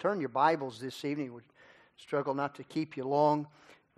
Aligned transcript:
Turn 0.00 0.18
your 0.18 0.30
Bibles 0.30 0.80
this 0.80 1.04
evening. 1.04 1.34
We 1.34 1.42
struggle 1.98 2.32
not 2.32 2.54
to 2.54 2.64
keep 2.64 2.96
you 2.96 3.04
long. 3.04 3.46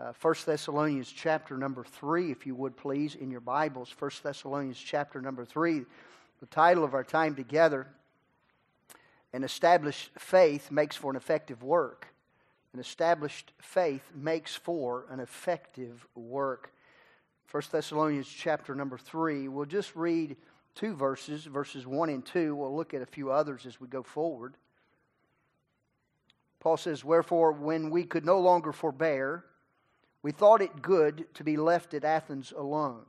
Uh, 0.01 0.13
Thessalonians 0.21 1.13
chapter 1.13 1.56
number 1.56 1.85
3, 1.85 2.32
if 2.32 2.44
you 2.44 2.56
would 2.56 2.77
please, 2.77 3.15
in 3.15 3.31
your 3.31 3.40
Bibles. 3.40 3.89
First 3.89 4.25
Thessalonians 4.25 4.80
chapter 4.80 5.21
number 5.21 5.45
3. 5.45 5.85
The 6.41 6.46
title 6.46 6.83
of 6.83 6.95
our 6.95 7.04
time 7.04 7.37
together 7.37 7.87
An 9.33 9.45
established 9.45 10.11
faith 10.19 10.73
makes 10.73 10.96
for 10.96 11.09
an 11.12 11.17
effective 11.17 11.62
work. 11.62 12.09
An 12.75 12.80
established 12.80 13.53
faith 13.61 14.11
makes 14.12 14.57
for 14.57 15.07
an 15.09 15.21
effective 15.21 16.05
work. 16.16 16.73
1 17.53 17.62
Thessalonians 17.71 18.27
chapter 18.27 18.75
number 18.75 18.98
3. 18.98 19.46
We'll 19.46 19.66
just 19.66 19.95
read 19.95 20.37
two 20.75 20.96
verses, 20.96 21.45
verses 21.45 21.87
1 21.87 22.09
and 22.09 22.27
2. 22.27 22.57
We'll 22.57 22.75
look 22.75 22.93
at 22.93 23.03
a 23.03 23.07
few 23.07 23.30
others 23.30 23.66
as 23.66 23.80
we 23.80 23.87
go 23.87 24.03
forward. 24.03 24.57
Paul 26.63 26.77
says, 26.77 27.05
Wherefore, 27.05 27.51
when 27.51 27.91
we 27.91 28.05
could 28.05 28.25
no 28.25 28.39
longer 28.39 28.70
forbear, 28.70 29.45
we 30.23 30.30
thought 30.30 30.62
it 30.62 30.80
good 30.80 31.27
to 31.34 31.43
be 31.43 31.57
left 31.57 31.93
at 31.93 32.05
Athens 32.05 32.53
alone, 32.57 33.05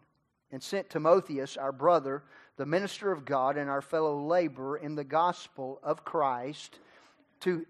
and 0.51 0.61
sent 0.61 0.89
Timotheus, 0.89 1.55
our 1.55 1.71
brother, 1.71 2.23
the 2.57 2.65
minister 2.65 3.11
of 3.11 3.25
God, 3.25 3.55
and 3.55 3.69
our 3.69 3.83
fellow 3.83 4.25
laborer 4.25 4.77
in 4.77 4.95
the 4.95 5.03
gospel 5.03 5.79
of 5.83 6.03
Christ, 6.03 6.79
to 7.41 7.63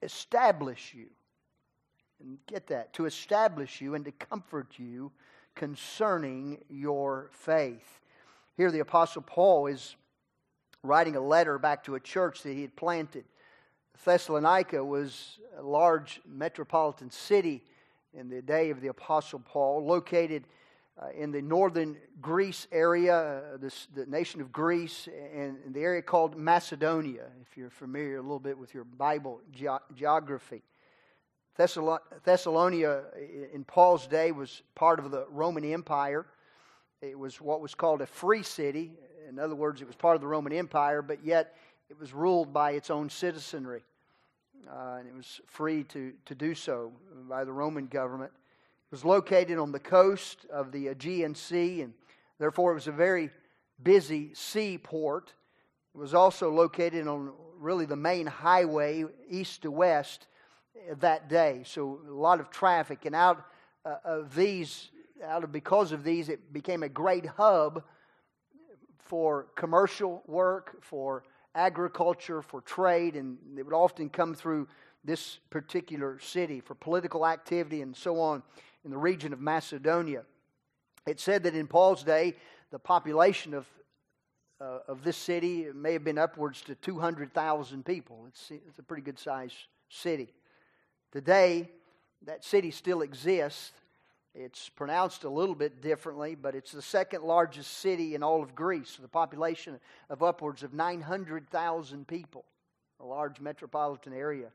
establish 0.00 0.94
you. 0.94 1.08
And 2.18 2.38
get 2.46 2.68
that, 2.68 2.94
to 2.94 3.04
establish 3.04 3.82
you 3.82 3.94
and 3.94 4.06
to 4.06 4.12
comfort 4.12 4.78
you 4.78 5.12
concerning 5.54 6.64
your 6.70 7.28
faith. 7.32 8.00
Here, 8.56 8.70
the 8.70 8.80
Apostle 8.80 9.20
Paul 9.20 9.66
is 9.66 9.96
writing 10.82 11.14
a 11.14 11.20
letter 11.20 11.58
back 11.58 11.84
to 11.84 11.94
a 11.94 12.00
church 12.00 12.42
that 12.42 12.54
he 12.54 12.62
had 12.62 12.74
planted. 12.74 13.26
Thessalonica 14.04 14.84
was 14.84 15.38
a 15.58 15.62
large 15.62 16.20
metropolitan 16.26 17.10
city 17.10 17.62
in 18.12 18.28
the 18.28 18.42
day 18.42 18.70
of 18.70 18.80
the 18.80 18.88
Apostle 18.88 19.40
Paul, 19.40 19.84
located 19.84 20.44
uh, 21.00 21.08
in 21.16 21.30
the 21.30 21.42
northern 21.42 21.96
Greece 22.22 22.66
area, 22.72 23.14
uh, 23.14 23.56
this, 23.58 23.88
the 23.94 24.06
nation 24.06 24.40
of 24.40 24.50
Greece, 24.50 25.08
and 25.34 25.58
the 25.74 25.80
area 25.80 26.00
called 26.00 26.36
Macedonia, 26.36 27.26
if 27.42 27.56
you're 27.56 27.70
familiar 27.70 28.16
a 28.16 28.22
little 28.22 28.38
bit 28.38 28.56
with 28.56 28.72
your 28.72 28.84
Bible 28.84 29.40
ge- 29.52 29.66
geography. 29.94 30.62
Thessalonica 31.56 33.04
in 33.52 33.64
Paul's 33.64 34.06
day 34.06 34.32
was 34.32 34.62
part 34.74 34.98
of 34.98 35.10
the 35.10 35.26
Roman 35.30 35.64
Empire. 35.64 36.26
It 37.00 37.18
was 37.18 37.40
what 37.40 37.60
was 37.60 37.74
called 37.74 38.02
a 38.02 38.06
free 38.06 38.42
city. 38.42 38.92
In 39.28 39.38
other 39.38 39.54
words, 39.54 39.80
it 39.80 39.86
was 39.86 39.96
part 39.96 40.14
of 40.16 40.20
the 40.20 40.26
Roman 40.26 40.52
Empire, 40.52 41.02
but 41.02 41.24
yet 41.24 41.56
it 41.88 41.98
was 41.98 42.12
ruled 42.12 42.52
by 42.52 42.72
its 42.72 42.90
own 42.90 43.08
citizenry, 43.08 43.82
uh, 44.68 44.96
and 44.98 45.06
it 45.06 45.14
was 45.14 45.40
free 45.46 45.84
to, 45.84 46.12
to 46.24 46.34
do 46.34 46.54
so 46.54 46.92
by 47.28 47.44
the 47.44 47.52
Roman 47.52 47.86
government. 47.86 48.32
It 48.34 48.90
was 48.90 49.04
located 49.04 49.58
on 49.58 49.72
the 49.72 49.78
coast 49.78 50.46
of 50.52 50.72
the 50.72 50.88
Aegean 50.88 51.34
Sea, 51.34 51.82
and 51.82 51.92
therefore 52.38 52.72
it 52.72 52.74
was 52.74 52.88
a 52.88 52.92
very 52.92 53.30
busy 53.82 54.32
seaport. 54.34 55.32
It 55.94 55.98
was 55.98 56.14
also 56.14 56.50
located 56.50 57.06
on 57.06 57.32
really 57.58 57.86
the 57.86 57.96
main 57.96 58.26
highway 58.26 59.04
east 59.28 59.62
to 59.62 59.70
west 59.70 60.26
that 60.98 61.28
day, 61.28 61.62
so 61.64 62.00
a 62.08 62.12
lot 62.12 62.40
of 62.40 62.50
traffic. 62.50 63.06
And 63.06 63.14
out 63.14 63.44
uh, 63.84 63.96
of 64.04 64.34
these, 64.34 64.90
out 65.24 65.44
of 65.44 65.52
because 65.52 65.92
of 65.92 66.04
these, 66.04 66.28
it 66.28 66.52
became 66.52 66.82
a 66.82 66.88
great 66.88 67.26
hub 67.26 67.82
for 68.98 69.46
commercial 69.54 70.22
work, 70.26 70.82
for 70.82 71.22
agriculture, 71.56 72.42
for 72.42 72.60
trade, 72.60 73.16
and 73.16 73.38
it 73.58 73.64
would 73.64 73.74
often 73.74 74.08
come 74.08 74.34
through 74.34 74.68
this 75.04 75.38
particular 75.50 76.18
city 76.18 76.60
for 76.60 76.74
political 76.74 77.26
activity 77.26 77.80
and 77.80 77.96
so 77.96 78.20
on 78.20 78.42
in 78.84 78.90
the 78.90 78.98
region 78.98 79.32
of 79.32 79.40
Macedonia. 79.40 80.22
It 81.06 81.20
said 81.20 81.44
that 81.44 81.54
in 81.54 81.66
Paul's 81.66 82.02
day, 82.02 82.34
the 82.70 82.78
population 82.78 83.54
of, 83.54 83.66
uh, 84.60 84.80
of 84.88 85.04
this 85.04 85.16
city 85.16 85.68
may 85.74 85.92
have 85.92 86.04
been 86.04 86.18
upwards 86.18 86.60
to 86.62 86.74
200,000 86.74 87.84
people. 87.84 88.24
It's, 88.28 88.50
it's 88.50 88.78
a 88.78 88.82
pretty 88.82 89.02
good 89.02 89.18
sized 89.18 89.54
city. 89.88 90.32
Today, 91.12 91.70
that 92.26 92.44
city 92.44 92.72
still 92.72 93.02
exists, 93.02 93.72
it's 94.38 94.68
pronounced 94.68 95.24
a 95.24 95.30
little 95.30 95.54
bit 95.54 95.80
differently, 95.80 96.34
but 96.34 96.54
it's 96.54 96.72
the 96.72 96.82
second 96.82 97.22
largest 97.22 97.78
city 97.78 98.14
in 98.14 98.22
all 98.22 98.42
of 98.42 98.54
Greece 98.54 98.98
with 98.98 99.06
a 99.06 99.08
population 99.08 99.80
of 100.10 100.22
upwards 100.22 100.62
of 100.62 100.74
900,000 100.74 102.06
people, 102.06 102.44
a 103.00 103.04
large 103.04 103.40
metropolitan 103.40 104.12
area. 104.12 104.48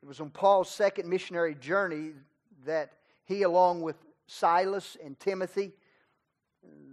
It 0.00 0.06
was 0.06 0.20
on 0.20 0.30
Paul's 0.30 0.70
second 0.70 1.08
missionary 1.08 1.56
journey 1.56 2.12
that 2.66 2.92
he, 3.24 3.42
along 3.42 3.82
with 3.82 3.96
Silas 4.28 4.96
and 5.04 5.18
Timothy, 5.18 5.72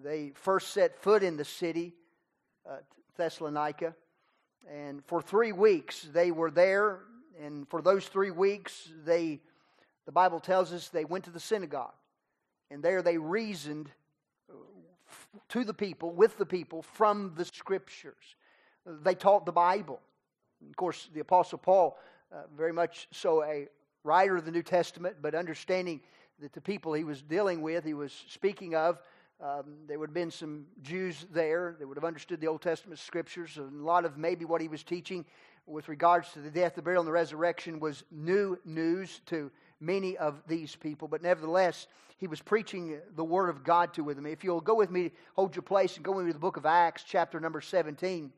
they 0.03 0.31
first 0.33 0.69
set 0.69 0.97
foot 0.97 1.21
in 1.21 1.37
the 1.37 1.45
city, 1.45 1.93
uh, 2.67 2.77
Thessalonica. 3.15 3.93
And 4.67 5.05
for 5.05 5.21
three 5.21 5.51
weeks, 5.51 6.07
they 6.11 6.31
were 6.31 6.49
there. 6.49 7.01
And 7.39 7.67
for 7.69 7.81
those 7.81 8.07
three 8.07 8.31
weeks, 8.31 8.89
they 9.05 9.41
the 10.11 10.13
Bible 10.13 10.41
tells 10.41 10.73
us 10.73 10.89
they 10.89 11.05
went 11.05 11.23
to 11.23 11.31
the 11.31 11.39
synagogue, 11.39 11.93
and 12.69 12.83
there 12.83 13.01
they 13.01 13.17
reasoned 13.17 13.89
uh, 14.49 14.55
to 15.47 15.63
the 15.63 15.73
people, 15.73 16.11
with 16.11 16.37
the 16.37 16.45
people, 16.45 16.81
from 16.81 17.31
the 17.37 17.45
scriptures. 17.45 18.35
They 18.85 19.15
taught 19.15 19.45
the 19.45 19.53
Bible. 19.53 20.01
Of 20.69 20.75
course, 20.75 21.07
the 21.13 21.21
Apostle 21.21 21.59
Paul, 21.59 21.97
uh, 22.29 22.41
very 22.57 22.73
much 22.73 23.07
so 23.11 23.41
a 23.41 23.69
writer 24.03 24.35
of 24.35 24.43
the 24.43 24.51
New 24.51 24.63
Testament, 24.63 25.15
but 25.21 25.33
understanding 25.33 26.01
that 26.41 26.51
the 26.51 26.59
people 26.59 26.91
he 26.91 27.05
was 27.05 27.21
dealing 27.21 27.61
with, 27.61 27.85
he 27.85 27.93
was 27.93 28.11
speaking 28.27 28.75
of, 28.75 28.99
um, 29.39 29.63
there 29.87 29.97
would 29.97 30.09
have 30.09 30.13
been 30.13 30.29
some 30.29 30.65
Jews 30.81 31.25
there 31.31 31.77
that 31.79 31.87
would 31.87 31.95
have 31.95 32.03
understood 32.03 32.41
the 32.41 32.47
Old 32.47 32.61
Testament 32.61 32.99
scriptures, 32.99 33.55
and 33.55 33.79
a 33.79 33.85
lot 33.85 34.03
of 34.03 34.17
maybe 34.17 34.43
what 34.43 34.59
he 34.59 34.67
was 34.67 34.83
teaching 34.83 35.23
with 35.65 35.87
regards 35.87 36.33
to 36.33 36.39
the 36.39 36.51
death, 36.51 36.75
the 36.75 36.81
burial, 36.81 36.99
and 36.99 37.07
the 37.07 37.13
resurrection 37.13 37.79
was 37.79 38.03
new 38.11 38.59
news 38.65 39.21
to 39.27 39.49
many 39.81 40.17
of 40.17 40.41
these 40.47 40.75
people, 40.75 41.07
but 41.07 41.21
nevertheless, 41.21 41.87
he 42.17 42.27
was 42.27 42.39
preaching 42.39 42.99
the 43.15 43.23
word 43.23 43.49
of 43.49 43.63
God 43.63 43.93
to 43.95 44.13
them. 44.13 44.27
If 44.27 44.43
you'll 44.43 44.61
go 44.61 44.75
with 44.75 44.91
me, 44.91 45.11
hold 45.35 45.55
your 45.55 45.63
place, 45.63 45.95
and 45.95 46.05
go 46.05 46.11
with 46.11 46.25
me 46.25 46.29
to 46.29 46.33
the 46.33 46.39
book 46.39 46.57
of 46.57 46.65
Acts, 46.67 47.03
chapter 47.05 47.39
number 47.39 47.61
17. 47.61 48.31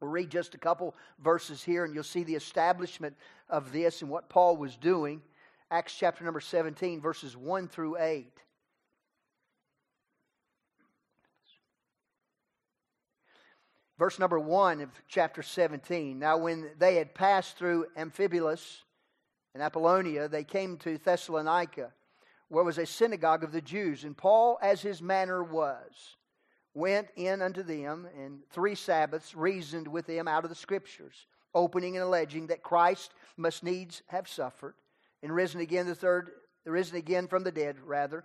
We'll 0.00 0.10
read 0.10 0.30
just 0.30 0.54
a 0.54 0.58
couple 0.58 0.94
verses 1.18 1.64
here, 1.64 1.84
and 1.84 1.92
you'll 1.92 2.04
see 2.04 2.22
the 2.22 2.36
establishment 2.36 3.16
of 3.50 3.72
this 3.72 4.02
and 4.02 4.10
what 4.10 4.28
Paul 4.28 4.56
was 4.56 4.76
doing. 4.76 5.20
Acts 5.70 5.94
chapter 5.98 6.24
number 6.24 6.40
17, 6.40 7.00
verses 7.00 7.36
1 7.36 7.68
through 7.68 7.98
8. 7.98 8.32
Verse 13.98 14.20
number 14.20 14.38
1 14.38 14.80
of 14.80 14.90
chapter 15.08 15.42
17. 15.42 16.20
Now, 16.20 16.36
when 16.36 16.70
they 16.78 16.94
had 16.94 17.14
passed 17.14 17.56
through 17.56 17.86
Amphipolis 17.96 18.82
in 19.54 19.60
Apollonia, 19.60 20.28
they 20.28 20.44
came 20.44 20.76
to 20.78 20.98
Thessalonica, 20.98 21.92
where 22.48 22.64
was 22.64 22.78
a 22.78 22.86
synagogue 22.86 23.44
of 23.44 23.52
the 23.52 23.60
Jews. 23.60 24.04
And 24.04 24.16
Paul, 24.16 24.58
as 24.62 24.80
his 24.80 25.02
manner 25.02 25.42
was, 25.42 26.16
went 26.74 27.08
in 27.16 27.42
unto 27.42 27.62
them, 27.62 28.06
and 28.16 28.40
three 28.50 28.74
Sabbaths 28.74 29.34
reasoned 29.34 29.88
with 29.88 30.06
them 30.06 30.28
out 30.28 30.44
of 30.44 30.50
the 30.50 30.56
Scriptures, 30.56 31.26
opening 31.54 31.96
and 31.96 32.04
alleging 32.04 32.46
that 32.48 32.62
Christ 32.62 33.12
must 33.36 33.64
needs 33.64 34.02
have 34.06 34.28
suffered, 34.28 34.74
and 35.22 35.34
risen 35.34 35.60
again 35.60 35.86
the 35.86 35.94
third, 35.94 36.30
risen 36.64 36.96
again 36.96 37.26
from 37.26 37.42
the 37.42 37.52
dead, 37.52 37.76
rather, 37.84 38.24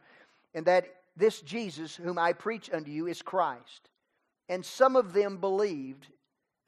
and 0.53 0.65
that 0.65 0.85
this 1.15 1.41
Jesus 1.41 1.95
whom 1.95 2.19
I 2.19 2.33
preach 2.33 2.69
unto 2.71 2.91
you 2.91 3.07
is 3.07 3.21
Christ. 3.21 3.89
And 4.49 4.65
some 4.65 4.95
of 4.95 5.13
them 5.13 5.37
believed 5.37 6.07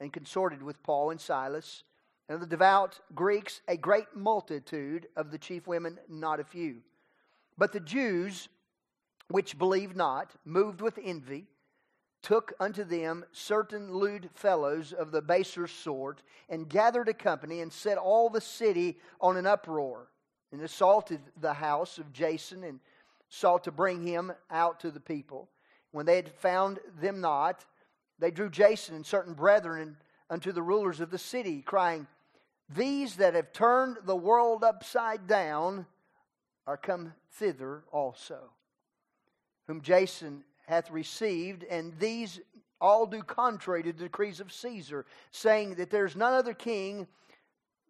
and 0.00 0.12
consorted 0.12 0.62
with 0.62 0.82
Paul 0.82 1.10
and 1.10 1.20
Silas 1.20 1.84
and 2.28 2.40
the 2.40 2.46
devout 2.46 2.98
Greeks, 3.14 3.60
a 3.68 3.76
great 3.76 4.14
multitude 4.14 5.06
of 5.16 5.30
the 5.30 5.38
chief 5.38 5.66
women, 5.66 5.98
not 6.08 6.40
a 6.40 6.44
few. 6.44 6.82
But 7.56 7.72
the 7.72 7.80
Jews, 7.80 8.48
which 9.28 9.58
believed 9.58 9.96
not, 9.96 10.32
moved 10.44 10.80
with 10.80 10.98
envy, 11.02 11.46
took 12.22 12.52
unto 12.58 12.82
them 12.82 13.24
certain 13.30 13.94
lewd 13.94 14.28
fellows 14.34 14.92
of 14.92 15.12
the 15.12 15.22
baser 15.22 15.68
sort, 15.68 16.22
and 16.48 16.68
gathered 16.68 17.08
a 17.08 17.14
company, 17.14 17.60
and 17.60 17.72
set 17.72 17.98
all 17.98 18.28
the 18.28 18.40
city 18.40 18.98
on 19.20 19.36
an 19.36 19.46
uproar, 19.46 20.08
and 20.50 20.60
assaulted 20.60 21.20
the 21.40 21.54
house 21.54 21.98
of 21.98 22.12
Jason, 22.12 22.64
and 22.64 22.80
sought 23.28 23.62
to 23.64 23.70
bring 23.70 24.04
him 24.04 24.32
out 24.50 24.80
to 24.80 24.90
the 24.90 25.00
people. 25.00 25.48
When 25.92 26.06
they 26.06 26.16
had 26.16 26.28
found 26.28 26.80
them 27.00 27.20
not, 27.20 27.64
they 28.18 28.30
drew 28.30 28.50
Jason 28.50 28.96
and 28.96 29.06
certain 29.06 29.34
brethren 29.34 29.96
unto 30.28 30.50
the 30.50 30.62
rulers 30.62 31.00
of 31.00 31.10
the 31.10 31.18
city, 31.18 31.62
crying, 31.62 32.06
these 32.74 33.16
that 33.16 33.34
have 33.34 33.52
turned 33.52 33.98
the 34.04 34.16
world 34.16 34.64
upside 34.64 35.26
down 35.26 35.86
are 36.66 36.76
come 36.76 37.12
thither 37.32 37.84
also, 37.92 38.50
whom 39.66 39.80
Jason 39.82 40.42
hath 40.66 40.90
received, 40.90 41.64
and 41.64 41.96
these 41.98 42.40
all 42.80 43.06
do 43.06 43.22
contrary 43.22 43.82
to 43.82 43.92
the 43.92 44.04
decrees 44.04 44.40
of 44.40 44.52
Caesar, 44.52 45.06
saying 45.30 45.76
that 45.76 45.90
there's 45.90 46.16
none 46.16 46.34
other 46.34 46.54
king 46.54 47.06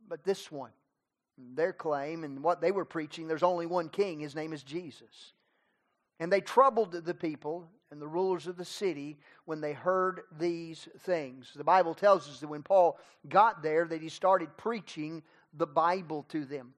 but 0.09 0.25
this 0.25 0.53
one. 0.53 0.71
Their 1.55 1.73
claim 1.73 2.25
and 2.25 2.43
what 2.43 2.61
they 2.61 2.71
were 2.71 2.85
preaching, 2.85 3.27
there's 3.27 3.43
only 3.43 3.67
one 3.67 3.89
king. 3.89 4.21
His 4.21 4.35
name 4.35 4.53
is 4.53 4.63
Jesus. 4.63 5.33
And 6.19 6.33
they 6.33 6.41
troubled 6.41 6.93
the 6.93 7.15
people 7.15 7.69
and 7.91 8.01
the 8.01 8.09
rulers 8.09 8.47
of 8.47 8.57
the 8.57 8.65
city 8.65 9.19
when 9.45 9.61
they 9.61 9.73
heard 9.73 10.23
these 10.39 10.89
things. 11.01 11.53
The 11.55 11.65
Bible 11.65 11.95
tells 11.95 12.29
us 12.29 12.41
that 12.41 12.49
when 12.49 12.63
Paul 12.63 12.99
got 13.29 13.63
there 13.63 13.87
that 13.87 14.03
he 14.03 14.09
started 14.09 14.57
preaching 14.57 15.23
the 15.55 15.67
Bible 15.67 16.25
to 16.31 16.45
them. 16.45 16.75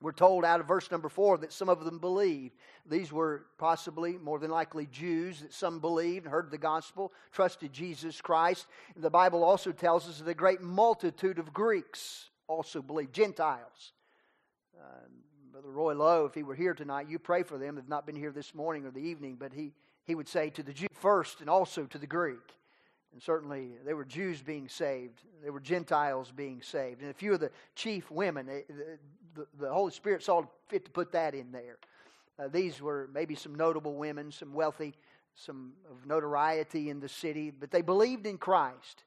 We're 0.00 0.12
told 0.12 0.44
out 0.44 0.58
of 0.58 0.66
verse 0.66 0.90
number 0.90 1.08
four 1.08 1.38
that 1.38 1.52
some 1.52 1.68
of 1.68 1.84
them 1.84 2.00
believed. 2.00 2.56
These 2.84 3.12
were 3.12 3.46
possibly, 3.56 4.18
more 4.18 4.40
than 4.40 4.50
likely, 4.50 4.86
Jews 4.86 5.42
that 5.42 5.52
some 5.52 5.78
believed, 5.78 6.24
and 6.24 6.32
heard 6.32 6.50
the 6.50 6.58
gospel, 6.58 7.12
trusted 7.30 7.72
Jesus 7.72 8.20
Christ. 8.20 8.66
The 8.96 9.10
Bible 9.10 9.44
also 9.44 9.70
tells 9.70 10.08
us 10.08 10.18
that 10.18 10.28
a 10.28 10.34
great 10.34 10.60
multitude 10.60 11.38
of 11.38 11.52
Greeks 11.52 12.30
also 12.48 12.82
believed, 12.82 13.12
Gentiles. 13.12 13.92
Uh, 14.76 15.06
Brother 15.52 15.70
Roy 15.70 15.94
Lowe, 15.94 16.24
if 16.24 16.34
he 16.34 16.42
were 16.42 16.56
here 16.56 16.74
tonight, 16.74 17.08
you 17.08 17.20
pray 17.20 17.44
for 17.44 17.56
them. 17.56 17.76
They've 17.76 17.88
not 17.88 18.04
been 18.04 18.16
here 18.16 18.32
this 18.32 18.54
morning 18.54 18.84
or 18.86 18.90
the 18.90 18.98
evening, 18.98 19.36
but 19.38 19.52
he, 19.52 19.72
he 20.04 20.14
would 20.14 20.28
say 20.28 20.50
to 20.50 20.62
the 20.62 20.72
Jew 20.72 20.88
first 20.92 21.40
and 21.40 21.48
also 21.48 21.84
to 21.86 21.98
the 21.98 22.06
Greek. 22.06 22.38
And 23.12 23.22
certainly 23.22 23.72
there 23.84 23.96
were 23.96 24.04
Jews 24.04 24.40
being 24.40 24.68
saved, 24.68 25.20
there 25.42 25.52
were 25.52 25.60
Gentiles 25.60 26.32
being 26.34 26.62
saved. 26.62 27.02
And 27.02 27.10
a 27.10 27.14
few 27.14 27.34
of 27.34 27.40
the 27.40 27.50
chief 27.74 28.10
women, 28.10 28.46
the, 29.34 29.46
the 29.58 29.72
Holy 29.72 29.92
Spirit 29.92 30.22
saw 30.22 30.42
fit 30.68 30.86
to 30.86 30.90
put 30.90 31.12
that 31.12 31.34
in 31.34 31.52
there. 31.52 31.78
Uh, 32.38 32.48
these 32.48 32.80
were 32.80 33.10
maybe 33.12 33.34
some 33.34 33.54
notable 33.54 33.94
women, 33.94 34.32
some 34.32 34.54
wealthy, 34.54 34.94
some 35.34 35.72
of 35.90 36.06
notoriety 36.06 36.88
in 36.88 37.00
the 37.00 37.08
city, 37.08 37.50
but 37.50 37.70
they 37.70 37.82
believed 37.82 38.26
in 38.26 38.38
Christ. 38.38 39.04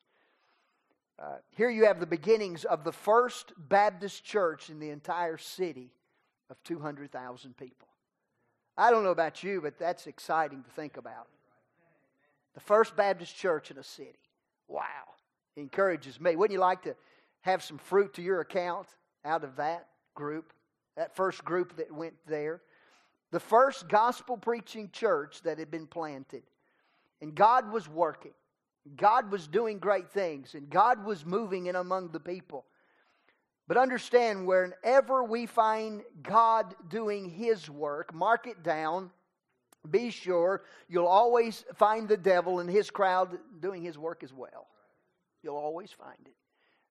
Uh, 1.18 1.38
here 1.52 1.70
you 1.70 1.86
have 1.86 2.00
the 2.00 2.06
beginnings 2.06 2.66
of 2.66 2.84
the 2.84 2.92
first 2.92 3.54
Baptist 3.58 4.24
church 4.24 4.70
in 4.70 4.80
the 4.80 4.90
entire 4.90 5.38
city 5.38 5.90
of 6.50 6.62
200,000 6.64 7.58
people. 7.58 7.88
I 8.78 8.92
don't 8.92 9.04
know 9.04 9.12
about 9.12 9.44
you, 9.44 9.62
but 9.62 9.78
that's 9.80 10.08
exciting 10.08 10.64
to 10.64 10.70
think 10.72 10.98
about. 10.98 11.28
The 12.54 12.60
first 12.60 12.96
Baptist 12.96 13.36
church 13.36 13.72
in 13.72 13.78
a 13.78 13.84
city. 13.84 14.20
Wow. 14.68 14.84
It 15.56 15.62
encourages 15.62 16.20
me. 16.20 16.36
Wouldn't 16.36 16.54
you 16.54 16.60
like 16.60 16.84
to 16.84 16.96
have 17.42 17.64
some 17.64 17.78
fruit 17.78 18.14
to 18.16 18.22
your 18.22 18.42
account 18.42 18.88
out 19.24 19.44
of 19.44 19.56
that 19.58 19.88
group, 20.14 20.52
that 20.96 21.16
first 21.16 21.44
group 21.46 21.78
that 21.78 21.92
went 21.92 22.16
there? 22.28 22.62
The 23.32 23.40
first 23.40 23.88
gospel 23.88 24.38
preaching 24.38 24.90
church 24.92 25.42
that 25.44 25.60
had 25.60 25.72
been 25.72 25.88
planted. 25.88 26.44
And 27.22 27.36
God 27.36 27.72
was 27.72 27.88
working. 27.88 28.34
God 28.98 29.32
was 29.32 29.48
doing 29.48 29.80
great 29.80 30.10
things, 30.10 30.54
and 30.54 30.70
God 30.70 31.06
was 31.06 31.26
moving 31.26 31.66
in 31.66 31.76
among 31.76 32.10
the 32.10 32.20
people. 32.20 32.66
But 33.68 33.78
understand, 33.78 34.46
whenever 34.46 35.24
we 35.24 35.48
find 35.48 36.04
God 36.22 36.76
doing 36.88 37.30
His 37.30 37.70
work, 37.70 38.14
mark 38.14 38.48
it 38.48 38.64
down. 38.64 39.12
Be 39.90 40.10
sure 40.10 40.64
you'll 40.88 41.08
always 41.08 41.66
find 41.76 42.08
the 42.08 42.18
devil 42.18 42.60
and 42.60 42.70
his 42.70 42.90
crowd 42.90 43.38
doing 43.60 43.84
his 43.84 43.98
work 43.98 44.24
as 44.24 44.34
well. 44.34 44.68
You'll 45.44 45.58
always 45.58 45.92
find 45.92 46.18
it. 46.26 46.34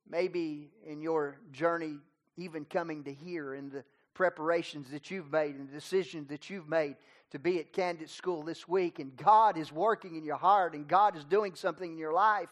Maybe 0.09 0.71
in 0.87 1.01
your 1.01 1.39
journey, 1.53 1.97
even 2.37 2.65
coming 2.65 3.03
to 3.05 3.13
here, 3.13 3.55
in 3.55 3.71
the 3.71 3.85
preparations 4.13 4.91
that 4.91 5.11
you've 5.11 5.33
made 5.33 5.57
and 5.57 5.69
the 5.69 5.73
decisions 5.73 6.29
that 6.29 6.51
you've 6.51 6.69
made 6.69 6.97
to 7.31 7.39
be 7.39 7.59
at 7.59 7.73
Candidate 7.73 8.11
School 8.11 8.43
this 8.43 8.69
week, 8.69 9.01
and 9.01 9.17
God 9.17 9.59
is 9.59 9.73
working 9.73 10.15
in 10.15 10.25
your 10.25 10.37
heart 10.37 10.75
and 10.75 10.87
God 10.87 11.17
is 11.17 11.25
doing 11.25 11.55
something 11.55 11.91
in 11.91 11.99
your 11.99 12.13
life. 12.13 12.49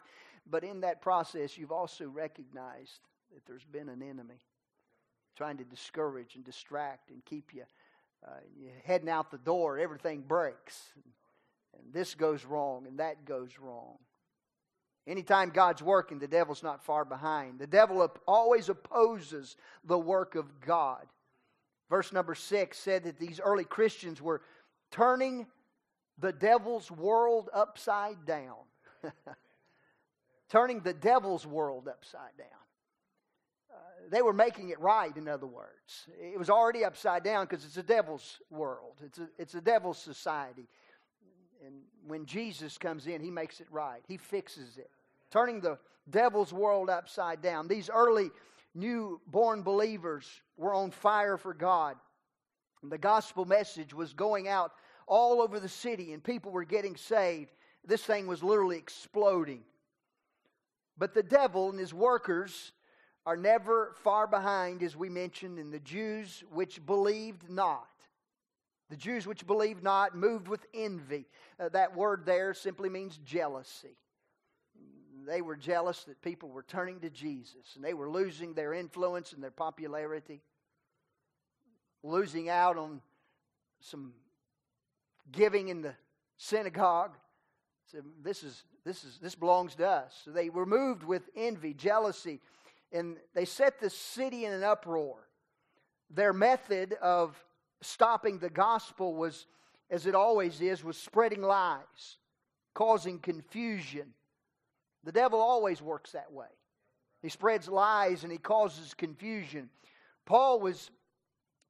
But 0.50 0.64
in 0.64 0.80
that 0.80 1.00
process, 1.00 1.56
you've 1.56 1.70
also 1.70 2.06
recognized 2.06 2.98
that 3.34 3.46
there's 3.46 3.64
been 3.64 3.88
an 3.88 4.02
enemy 4.02 4.40
trying 5.36 5.56
to 5.56 5.64
discourage 5.64 6.34
and 6.34 6.44
distract 6.44 7.10
and 7.10 7.24
keep 7.24 7.54
you, 7.54 7.64
uh, 8.26 8.30
you 8.58 8.68
heading 8.84 9.08
out 9.08 9.30
the 9.30 9.38
door. 9.38 9.78
Everything 9.78 10.20
breaks. 10.20 10.82
And 11.78 11.92
this 11.92 12.14
goes 12.14 12.44
wrong 12.44 12.86
and 12.86 12.98
that 12.98 13.24
goes 13.24 13.58
wrong. 13.58 13.96
Anytime 15.06 15.50
God's 15.50 15.82
working, 15.82 16.18
the 16.18 16.28
devil's 16.28 16.62
not 16.62 16.84
far 16.84 17.04
behind. 17.04 17.58
The 17.58 17.66
devil 17.66 18.08
always 18.26 18.68
opposes 18.68 19.56
the 19.84 19.98
work 19.98 20.36
of 20.36 20.60
God. 20.60 21.06
Verse 21.90 22.12
number 22.12 22.34
six 22.34 22.78
said 22.78 23.04
that 23.04 23.18
these 23.18 23.40
early 23.42 23.64
Christians 23.64 24.22
were 24.22 24.42
turning 24.90 25.46
the 26.18 26.32
devil's 26.32 26.90
world 26.90 27.50
upside 27.52 28.24
down. 28.26 28.56
turning 30.50 30.80
the 30.80 30.92
devil's 30.92 31.46
world 31.46 31.88
upside 31.88 32.36
down 32.38 32.46
they 34.10 34.22
were 34.22 34.32
making 34.32 34.70
it 34.70 34.80
right, 34.80 35.16
in 35.16 35.28
other 35.28 35.46
words. 35.46 36.06
It 36.20 36.38
was 36.38 36.50
already 36.50 36.84
upside 36.84 37.24
down 37.24 37.46
because 37.46 37.64
it's 37.64 37.76
a 37.76 37.82
devil's 37.82 38.40
world, 38.50 38.96
it's 39.04 39.18
a, 39.18 39.28
it's 39.38 39.54
a 39.54 39.60
devil's 39.60 39.98
society. 39.98 40.68
And 41.64 41.76
when 42.06 42.26
Jesus 42.26 42.76
comes 42.76 43.06
in, 43.06 43.20
he 43.20 43.30
makes 43.30 43.60
it 43.60 43.68
right, 43.70 44.02
he 44.06 44.16
fixes 44.16 44.76
it, 44.76 44.90
turning 45.30 45.60
the 45.60 45.78
devil's 46.10 46.52
world 46.52 46.90
upside 46.90 47.40
down. 47.40 47.68
These 47.68 47.88
early 47.92 48.30
newborn 48.74 49.62
believers 49.62 50.28
were 50.56 50.74
on 50.74 50.90
fire 50.90 51.36
for 51.36 51.54
God. 51.54 51.96
And 52.82 52.90
the 52.90 52.98
gospel 52.98 53.44
message 53.44 53.94
was 53.94 54.12
going 54.12 54.48
out 54.48 54.72
all 55.06 55.40
over 55.40 55.60
the 55.60 55.68
city, 55.68 56.12
and 56.12 56.22
people 56.22 56.50
were 56.50 56.64
getting 56.64 56.96
saved. 56.96 57.50
This 57.84 58.02
thing 58.02 58.26
was 58.26 58.42
literally 58.42 58.76
exploding. 58.76 59.62
But 60.98 61.14
the 61.14 61.22
devil 61.22 61.70
and 61.70 61.78
his 61.78 61.94
workers 61.94 62.72
are 63.24 63.36
never 63.36 63.94
far 64.02 64.26
behind, 64.26 64.82
as 64.82 64.96
we 64.96 65.08
mentioned, 65.08 65.58
in 65.58 65.70
the 65.70 65.78
Jews 65.78 66.42
which 66.50 66.84
believed 66.84 67.48
not. 67.48 67.86
The 68.90 68.96
Jews 68.96 69.26
which 69.26 69.46
believed 69.46 69.82
not 69.82 70.16
moved 70.16 70.48
with 70.48 70.66
envy. 70.74 71.26
Uh, 71.58 71.68
that 71.70 71.96
word 71.96 72.26
there 72.26 72.52
simply 72.52 72.88
means 72.88 73.18
jealousy. 73.24 73.96
They 75.26 75.40
were 75.40 75.56
jealous 75.56 76.04
that 76.04 76.20
people 76.20 76.48
were 76.48 76.64
turning 76.64 77.00
to 77.00 77.10
Jesus 77.10 77.76
and 77.76 77.84
they 77.84 77.94
were 77.94 78.10
losing 78.10 78.54
their 78.54 78.74
influence 78.74 79.32
and 79.32 79.42
their 79.42 79.52
popularity, 79.52 80.42
losing 82.02 82.48
out 82.48 82.76
on 82.76 83.00
some 83.80 84.12
giving 85.30 85.68
in 85.68 85.82
the 85.82 85.94
synagogue. 86.36 87.12
So 87.90 87.98
this 88.22 88.42
is 88.42 88.64
this 88.84 89.04
is 89.04 89.18
this 89.22 89.34
belongs 89.36 89.76
to 89.76 89.88
us. 89.88 90.20
So 90.24 90.32
they 90.32 90.50
were 90.50 90.66
moved 90.66 91.04
with 91.04 91.28
envy, 91.36 91.72
jealousy, 91.72 92.40
and 92.92 93.16
they 93.34 93.44
set 93.44 93.80
the 93.80 93.90
city 93.90 94.44
in 94.44 94.52
an 94.52 94.62
uproar. 94.62 95.28
Their 96.10 96.32
method 96.32 96.94
of 97.00 97.36
stopping 97.80 98.38
the 98.38 98.50
gospel 98.50 99.14
was, 99.14 99.46
as 99.90 100.06
it 100.06 100.14
always 100.14 100.60
is, 100.60 100.84
was 100.84 100.96
spreading 100.96 101.42
lies, 101.42 102.18
causing 102.74 103.18
confusion. 103.18 104.12
The 105.04 105.12
devil 105.12 105.40
always 105.40 105.80
works 105.80 106.12
that 106.12 106.32
way. 106.32 106.46
He 107.22 107.28
spreads 107.28 107.68
lies 107.68 108.24
and 108.24 108.32
he 108.32 108.38
causes 108.38 108.94
confusion. 108.94 109.70
Paul 110.26 110.60
was 110.60 110.90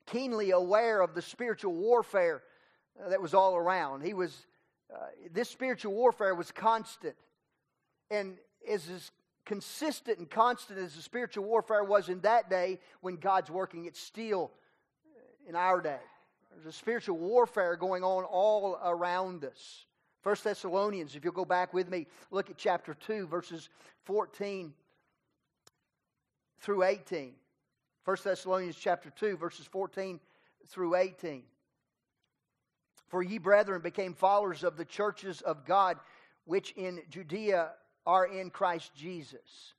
keenly 0.07 0.51
aware 0.51 1.01
of 1.01 1.15
the 1.15 1.23
spiritual 1.23 1.75
warfare 1.75 2.43
uh, 3.03 3.11
that 3.11 3.23
was 3.23 3.35
all 3.35 3.57
around. 3.57 4.03
He 4.03 4.15
was, 4.15 4.47
uh, 4.93 5.07
this 5.33 5.49
spiritual 5.49 5.93
warfare 5.93 6.35
was 6.35 6.51
constant. 6.51 7.17
And 8.11 8.37
as 8.69 8.85
his 8.85 9.11
consistent 9.45 10.19
and 10.19 10.31
constant 10.31 10.79
as 10.79 10.95
the 10.95 11.03
spiritual 11.03 11.45
warfare 11.45 11.85
was 11.85 12.09
in 12.09 12.21
that 12.21 12.49
day 12.49 12.79
when 13.01 13.17
God's 13.17 13.51
working, 13.51 13.87
it's 13.87 14.01
still 14.01 14.53
in 15.49 15.57
our 15.57 15.81
day. 15.81 15.99
There's 16.53 16.67
a 16.67 16.73
spiritual 16.73 17.19
warfare 17.19 17.77
going 17.77 18.05
on 18.05 18.25
all 18.25 18.79
around 18.85 19.45
us. 19.45 19.87
First 20.23 20.45
Thessalonians, 20.45 21.17
if 21.17 21.25
you'll 21.25 21.33
go 21.33 21.45
back 21.45 21.75
with 21.75 21.91
me, 21.91 22.07
look 22.31 22.51
at 22.51 22.57
chapter 22.57 22.95
2, 22.95 23.27
verses 23.27 23.69
14 24.05 24.73
through 26.61 26.85
18. 26.85 27.33
First 28.05 28.25
Thessalonians 28.25 28.77
chapter 28.77 29.11
2, 29.11 29.37
verses 29.37 29.67
14 29.67 30.21
through 30.69 30.95
18. 30.95 31.43
For 33.09 33.23
ye, 33.23 33.39
brethren, 33.39 33.83
became 33.83 34.15
followers 34.15 34.63
of 34.63 34.77
the 34.77 34.85
churches 34.85 35.41
of 35.41 35.65
God, 35.65 35.99
which 36.45 36.73
in 36.73 37.01
Judea 37.11 37.73
are 38.07 38.27
in 38.27 38.51
Christ 38.51 38.95
Jesus. 38.95 39.75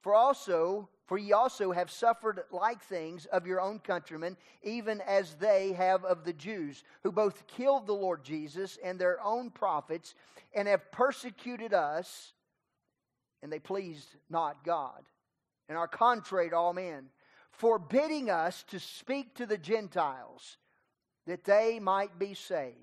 For 0.00 0.14
also, 0.14 0.88
for 1.06 1.18
ye 1.18 1.32
also 1.32 1.72
have 1.72 1.90
suffered 1.90 2.40
like 2.50 2.82
things 2.82 3.26
of 3.26 3.46
your 3.46 3.60
own 3.60 3.80
countrymen, 3.80 4.36
even 4.62 5.00
as 5.02 5.34
they 5.34 5.72
have 5.72 6.04
of 6.04 6.24
the 6.24 6.32
Jews, 6.32 6.84
who 7.02 7.12
both 7.12 7.46
killed 7.46 7.86
the 7.86 7.92
Lord 7.92 8.24
Jesus 8.24 8.78
and 8.82 8.98
their 8.98 9.22
own 9.22 9.50
prophets, 9.50 10.14
and 10.54 10.66
have 10.68 10.90
persecuted 10.90 11.74
us, 11.74 12.32
and 13.42 13.52
they 13.52 13.58
pleased 13.58 14.08
not 14.30 14.64
God, 14.64 15.02
and 15.68 15.76
are 15.76 15.88
contrary 15.88 16.50
to 16.50 16.56
all 16.56 16.72
men, 16.72 17.06
forbidding 17.50 18.30
us 18.30 18.64
to 18.68 18.80
speak 18.80 19.34
to 19.34 19.46
the 19.46 19.58
Gentiles, 19.58 20.56
that 21.26 21.44
they 21.44 21.78
might 21.78 22.18
be 22.18 22.32
saved, 22.32 22.76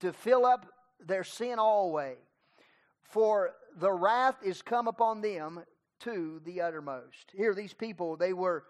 to 0.00 0.12
fill 0.12 0.46
up 0.46 0.66
their 1.04 1.24
sin 1.24 1.58
always. 1.58 2.18
For 3.02 3.54
the 3.78 3.92
wrath 3.92 4.36
is 4.42 4.62
come 4.62 4.88
upon 4.88 5.20
them 5.20 5.60
to 6.00 6.40
the 6.44 6.60
uttermost. 6.60 7.30
Here, 7.34 7.54
these 7.54 7.74
people, 7.74 8.16
they 8.16 8.32
were, 8.32 8.64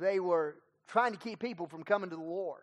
they 0.00 0.20
were 0.20 0.56
trying 0.86 1.12
to 1.12 1.18
keep 1.18 1.38
people 1.38 1.66
from 1.66 1.82
coming 1.82 2.10
to 2.10 2.16
the 2.16 2.22
Lord, 2.22 2.62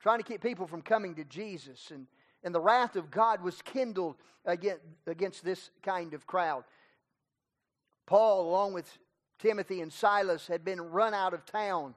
trying 0.00 0.18
to 0.18 0.24
keep 0.24 0.42
people 0.42 0.66
from 0.66 0.82
coming 0.82 1.14
to 1.14 1.24
Jesus. 1.24 1.90
And, 1.90 2.06
and 2.42 2.54
the 2.54 2.60
wrath 2.60 2.96
of 2.96 3.10
God 3.10 3.42
was 3.42 3.62
kindled 3.62 4.16
against, 4.44 4.82
against 5.06 5.44
this 5.44 5.70
kind 5.82 6.14
of 6.14 6.26
crowd. 6.26 6.64
Paul, 8.06 8.48
along 8.48 8.74
with 8.74 8.86
Timothy 9.38 9.80
and 9.80 9.92
Silas, 9.92 10.46
had 10.46 10.64
been 10.64 10.80
run 10.80 11.14
out 11.14 11.34
of 11.34 11.46
town 11.46 11.94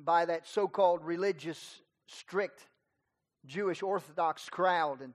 by 0.00 0.24
that 0.24 0.46
so 0.46 0.66
called 0.66 1.04
religious, 1.04 1.80
strict 2.06 2.66
Jewish 3.44 3.82
Orthodox 3.82 4.48
crowd. 4.48 5.00
And, 5.00 5.12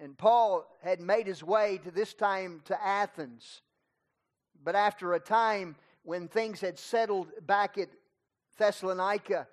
and 0.00 0.16
Paul 0.16 0.66
had 0.82 1.00
made 1.00 1.26
his 1.26 1.42
way 1.42 1.78
to 1.84 1.90
this 1.90 2.14
time 2.14 2.60
to 2.66 2.84
Athens. 2.84 3.62
But 4.62 4.74
after 4.74 5.14
a 5.14 5.20
time 5.20 5.76
when 6.02 6.28
things 6.28 6.60
had 6.60 6.78
settled 6.78 7.28
back 7.46 7.78
at 7.78 7.88
Thessalonica, 8.58 9.46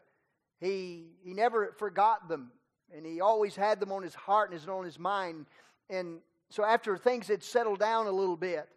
he, 0.60 1.12
he 1.24 1.34
never 1.34 1.74
forgot 1.78 2.28
them. 2.28 2.52
And 2.96 3.06
he 3.06 3.22
always 3.22 3.56
had 3.56 3.80
them 3.80 3.92
on 3.92 4.04
his 4.04 4.16
heart 4.16 4.52
and 4.52 4.70
on 4.70 4.84
his 4.84 5.00
mind. 5.00 5.46
And 5.90 6.20
so 6.50 6.64
after 6.64 6.98
things 6.98 7.28
had 7.28 7.44
settled 7.44 7.80
down 7.80 8.08
a 8.08 8.12
little 8.12 8.36
bit, 8.36 8.68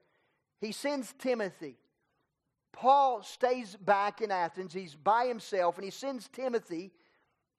he 0.61 0.71
sends 0.73 1.13
Timothy. 1.19 1.77
Paul 2.73 3.23
stays 3.23 3.77
back 3.77 4.21
in 4.21 4.31
Athens. 4.31 4.73
He's 4.73 4.95
by 4.95 5.27
himself, 5.27 5.77
and 5.77 5.85
he 5.85 5.91
sends 5.91 6.29
Timothy 6.29 6.93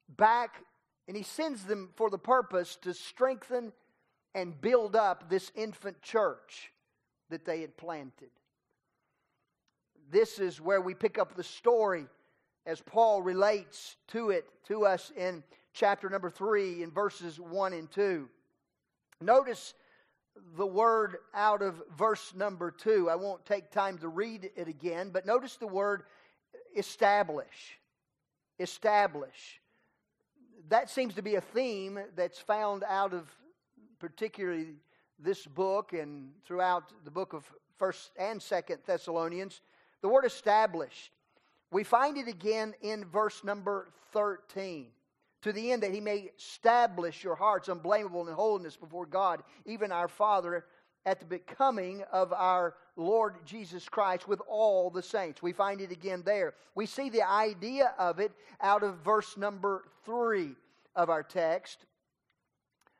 back, 0.08 0.62
and 1.08 1.16
he 1.16 1.22
sends 1.22 1.64
them 1.64 1.90
for 1.96 2.10
the 2.10 2.18
purpose 2.18 2.76
to 2.82 2.94
strengthen 2.94 3.72
and 4.36 4.60
build 4.60 4.94
up 4.94 5.30
this 5.30 5.50
infant 5.56 6.00
church 6.02 6.70
that 7.30 7.46
they 7.46 7.62
had 7.62 7.74
planted. 7.78 8.28
This 10.10 10.38
is 10.38 10.60
where 10.60 10.82
we 10.82 10.92
pick 10.92 11.18
up 11.18 11.34
the 11.34 11.42
story 11.42 12.04
as 12.66 12.82
Paul 12.82 13.22
relates 13.22 13.96
to 14.08 14.30
it 14.30 14.46
to 14.68 14.84
us 14.84 15.10
in 15.16 15.42
chapter 15.72 16.10
number 16.10 16.28
3 16.28 16.82
in 16.82 16.90
verses 16.90 17.40
1 17.40 17.72
and 17.72 17.90
2. 17.90 18.28
Notice 19.22 19.72
the 20.58 20.66
word 20.66 21.16
out 21.34 21.62
of 21.62 21.82
verse 21.96 22.34
number 22.36 22.70
2. 22.70 23.08
I 23.08 23.16
won't 23.16 23.44
take 23.46 23.70
time 23.70 23.96
to 23.98 24.08
read 24.08 24.50
it 24.54 24.68
again, 24.68 25.08
but 25.14 25.24
notice 25.24 25.56
the 25.56 25.66
word 25.66 26.02
establish. 26.76 27.78
Establish. 28.60 29.62
That 30.68 30.90
seems 30.90 31.14
to 31.14 31.22
be 31.22 31.36
a 31.36 31.40
theme 31.40 31.98
that's 32.14 32.38
found 32.38 32.84
out 32.86 33.14
of 33.14 33.26
particularly 33.98 34.74
this 35.18 35.46
book 35.46 35.92
and 35.92 36.30
throughout 36.44 36.92
the 37.04 37.10
book 37.10 37.32
of 37.32 37.50
1st 37.80 38.10
and 38.18 38.40
2nd 38.40 38.84
Thessalonians. 38.84 39.60
The 40.02 40.08
word 40.08 40.24
established. 40.24 41.10
We 41.70 41.84
find 41.84 42.16
it 42.16 42.28
again 42.28 42.74
in 42.82 43.04
verse 43.04 43.42
number 43.44 43.88
13 44.12 44.88
to 45.42 45.52
the 45.52 45.72
end 45.72 45.82
that 45.82 45.92
he 45.92 46.00
may 46.00 46.30
establish 46.36 47.22
your 47.22 47.34
hearts 47.34 47.68
unblameable 47.68 48.26
in 48.26 48.34
holiness 48.34 48.76
before 48.76 49.06
God, 49.06 49.42
even 49.64 49.92
our 49.92 50.08
Father, 50.08 50.64
at 51.04 51.20
the 51.20 51.26
becoming 51.26 52.02
of 52.12 52.32
our 52.32 52.74
Lord 52.96 53.36
Jesus 53.44 53.88
Christ 53.88 54.26
with 54.26 54.40
all 54.48 54.90
the 54.90 55.02
saints. 55.02 55.42
We 55.42 55.52
find 55.52 55.80
it 55.80 55.92
again 55.92 56.22
there. 56.24 56.54
We 56.74 56.86
see 56.86 57.10
the 57.10 57.22
idea 57.22 57.94
of 57.98 58.18
it 58.18 58.32
out 58.60 58.82
of 58.82 58.98
verse 58.98 59.36
number 59.36 59.84
3 60.04 60.56
of 60.96 61.10
our 61.10 61.22
text 61.22 61.84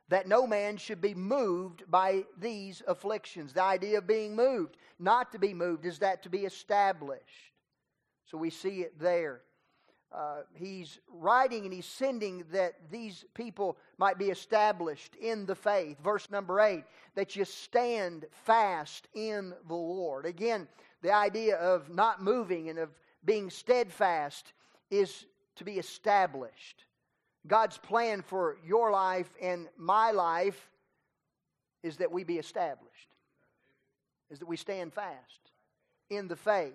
that 0.08 0.28
no 0.28 0.46
man 0.46 0.76
should 0.76 1.00
be 1.00 1.14
moved 1.14 1.82
by 1.90 2.24
these 2.38 2.82
afflictions. 2.86 3.52
The 3.52 3.62
idea 3.62 3.98
of 3.98 4.06
being 4.06 4.36
moved, 4.36 4.76
not 4.98 5.32
to 5.32 5.38
be 5.38 5.52
moved, 5.52 5.84
is 5.84 5.98
that 5.98 6.22
to 6.22 6.28
be 6.28 6.44
established. 6.44 7.52
So 8.26 8.38
we 8.38 8.50
see 8.50 8.80
it 8.80 8.98
there. 8.98 9.42
Uh, 10.14 10.42
he's 10.54 11.00
writing 11.12 11.64
and 11.64 11.72
he's 11.72 11.86
sending 11.86 12.44
that 12.52 12.74
these 12.90 13.24
people 13.34 13.76
might 13.98 14.18
be 14.18 14.26
established 14.26 15.16
in 15.16 15.46
the 15.46 15.54
faith. 15.54 15.98
Verse 16.02 16.30
number 16.30 16.60
eight, 16.60 16.84
that 17.16 17.34
you 17.34 17.44
stand 17.44 18.24
fast 18.44 19.08
in 19.14 19.52
the 19.66 19.74
Lord. 19.74 20.24
Again, 20.24 20.68
the 21.02 21.12
idea 21.12 21.56
of 21.56 21.90
not 21.90 22.22
moving 22.22 22.68
and 22.68 22.78
of 22.78 22.90
being 23.24 23.50
steadfast 23.50 24.52
is 24.90 25.26
to 25.56 25.64
be 25.64 25.72
established. 25.72 26.84
God's 27.46 27.78
plan 27.78 28.22
for 28.22 28.56
your 28.66 28.90
life 28.90 29.30
and 29.40 29.68
my 29.76 30.10
life 30.10 30.70
is 31.82 31.98
that 31.98 32.10
we 32.10 32.24
be 32.24 32.38
established, 32.38 33.08
is 34.30 34.38
that 34.40 34.46
we 34.46 34.56
stand 34.56 34.92
fast 34.92 35.52
in 36.10 36.28
the 36.28 36.36
faith 36.36 36.74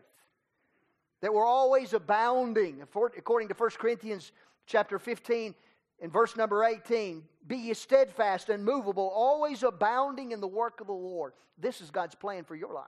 that 1.22 1.34
we're 1.34 1.46
always 1.46 1.94
abounding. 1.94 2.82
According 2.82 3.48
to 3.48 3.54
1 3.54 3.70
Corinthians 3.78 4.32
chapter 4.66 5.00
15 5.00 5.54
and 6.02 6.12
verse 6.12 6.36
number 6.36 6.64
18, 6.64 7.24
be 7.48 7.58
ye 7.58 7.74
steadfast 7.74 8.50
and 8.50 8.66
movable, 8.66 9.12
always 9.14 9.64
abounding 9.64 10.32
in 10.32 10.42
the 10.42 10.48
work 10.48 10.82
of 10.82 10.88
the 10.88 10.94
Lord. 10.94 11.34
This 11.58 11.82
is 11.82 11.92
God's 11.92 12.16
plan 12.16 12.44
for 12.44 12.56
your 12.56 12.74
life. 12.74 12.88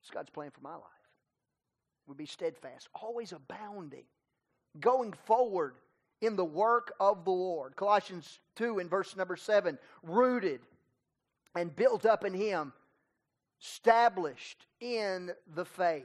It's 0.00 0.10
God's 0.10 0.30
plan 0.30 0.50
for 0.50 0.60
my 0.60 0.74
life. 0.74 0.82
We 2.06 2.14
be 2.14 2.26
steadfast, 2.26 2.88
always 2.94 3.32
abounding, 3.32 4.04
going 4.80 5.12
forward 5.12 5.74
in 6.24 6.36
the 6.36 6.44
work 6.44 6.94
of 7.00 7.24
the 7.24 7.30
Lord. 7.30 7.76
Colossians 7.76 8.38
2 8.56 8.78
and 8.78 8.88
verse 8.88 9.16
number 9.16 9.36
7, 9.36 9.78
rooted 10.02 10.60
and 11.54 11.74
built 11.74 12.06
up 12.06 12.24
in 12.24 12.34
Him, 12.34 12.72
established 13.60 14.66
in 14.80 15.30
the 15.54 15.64
faith. 15.64 16.04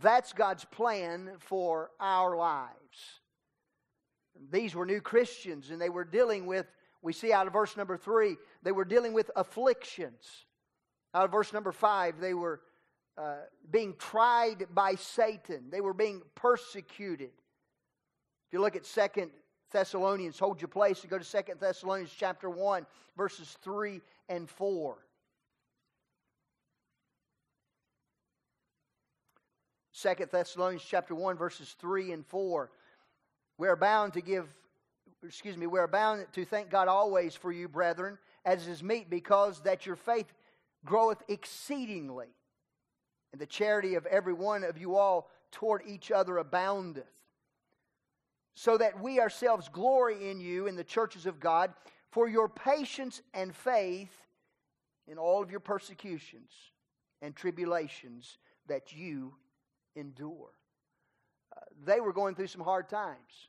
That's 0.00 0.32
God's 0.32 0.64
plan 0.64 1.32
for 1.38 1.90
our 2.00 2.36
lives. 2.36 3.20
These 4.50 4.74
were 4.74 4.86
new 4.86 5.00
Christians, 5.00 5.70
and 5.70 5.80
they 5.80 5.90
were 5.90 6.04
dealing 6.04 6.46
with, 6.46 6.66
we 7.02 7.12
see 7.12 7.32
out 7.32 7.46
of 7.46 7.52
verse 7.52 7.76
number 7.76 7.96
three, 7.96 8.36
they 8.62 8.72
were 8.72 8.84
dealing 8.84 9.12
with 9.12 9.30
afflictions. 9.36 10.46
Out 11.14 11.26
of 11.26 11.30
verse 11.30 11.52
number 11.52 11.72
five, 11.72 12.18
they 12.18 12.32
were 12.32 12.60
uh, 13.18 13.36
being 13.70 13.94
tried 13.98 14.66
by 14.70 14.94
Satan, 14.94 15.64
they 15.70 15.82
were 15.82 15.92
being 15.92 16.22
persecuted. 16.34 17.30
If 18.48 18.54
you 18.54 18.60
look 18.60 18.76
at 18.76 18.86
Second 18.86 19.30
Thessalonians, 19.72 20.38
hold 20.38 20.60
your 20.60 20.68
place 20.68 21.00
and 21.02 21.10
go 21.10 21.18
to 21.18 21.24
Second 21.24 21.60
Thessalonians 21.60 22.12
chapter 22.16 22.48
1, 22.48 22.86
verses 23.16 23.56
3 23.62 24.00
and 24.28 24.48
4. 24.48 24.96
Second 29.92 30.30
Thessalonians 30.30 30.84
chapter 30.88 31.14
1, 31.14 31.36
verses 31.36 31.76
3 31.78 32.12
and 32.12 32.26
4. 32.26 32.70
We 33.58 33.68
are 33.68 33.76
bound 33.76 34.14
to 34.14 34.20
give, 34.20 34.48
excuse 35.22 35.56
me, 35.56 35.66
we 35.66 35.78
are 35.78 35.86
bound 35.86 36.26
to 36.32 36.44
thank 36.44 36.70
God 36.70 36.88
always 36.88 37.36
for 37.36 37.52
you, 37.52 37.68
brethren, 37.68 38.18
as 38.44 38.66
is 38.66 38.82
meet, 38.82 39.08
because 39.08 39.60
that 39.60 39.86
your 39.86 39.96
faith 39.96 40.32
groweth 40.84 41.22
exceedingly, 41.28 42.28
and 43.32 43.40
the 43.40 43.46
charity 43.46 43.94
of 43.94 44.06
every 44.06 44.32
one 44.32 44.64
of 44.64 44.76
you 44.76 44.96
all 44.96 45.30
toward 45.52 45.82
each 45.86 46.10
other 46.10 46.38
aboundeth. 46.38 47.04
So 48.54 48.76
that 48.78 49.00
we 49.00 49.18
ourselves 49.18 49.68
glory 49.68 50.30
in 50.30 50.40
you 50.40 50.66
in 50.66 50.76
the 50.76 50.84
churches 50.84 51.26
of 51.26 51.40
God 51.40 51.72
for 52.10 52.28
your 52.28 52.48
patience 52.48 53.22
and 53.32 53.54
faith 53.54 54.12
in 55.08 55.18
all 55.18 55.42
of 55.42 55.50
your 55.50 55.60
persecutions 55.60 56.50
and 57.22 57.34
tribulations 57.34 58.38
that 58.68 58.92
you 58.92 59.34
endure. 59.96 60.50
Uh, 61.56 61.60
they 61.84 62.00
were 62.00 62.12
going 62.12 62.34
through 62.34 62.46
some 62.46 62.60
hard 62.60 62.88
times. 62.88 63.48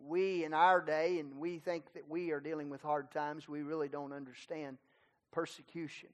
We, 0.00 0.44
in 0.44 0.54
our 0.54 0.80
day, 0.80 1.18
and 1.18 1.36
we 1.38 1.58
think 1.58 1.92
that 1.94 2.08
we 2.08 2.30
are 2.30 2.40
dealing 2.40 2.70
with 2.70 2.82
hard 2.82 3.10
times, 3.10 3.48
we 3.48 3.62
really 3.62 3.88
don't 3.88 4.12
understand 4.12 4.78
persecution. 5.32 6.10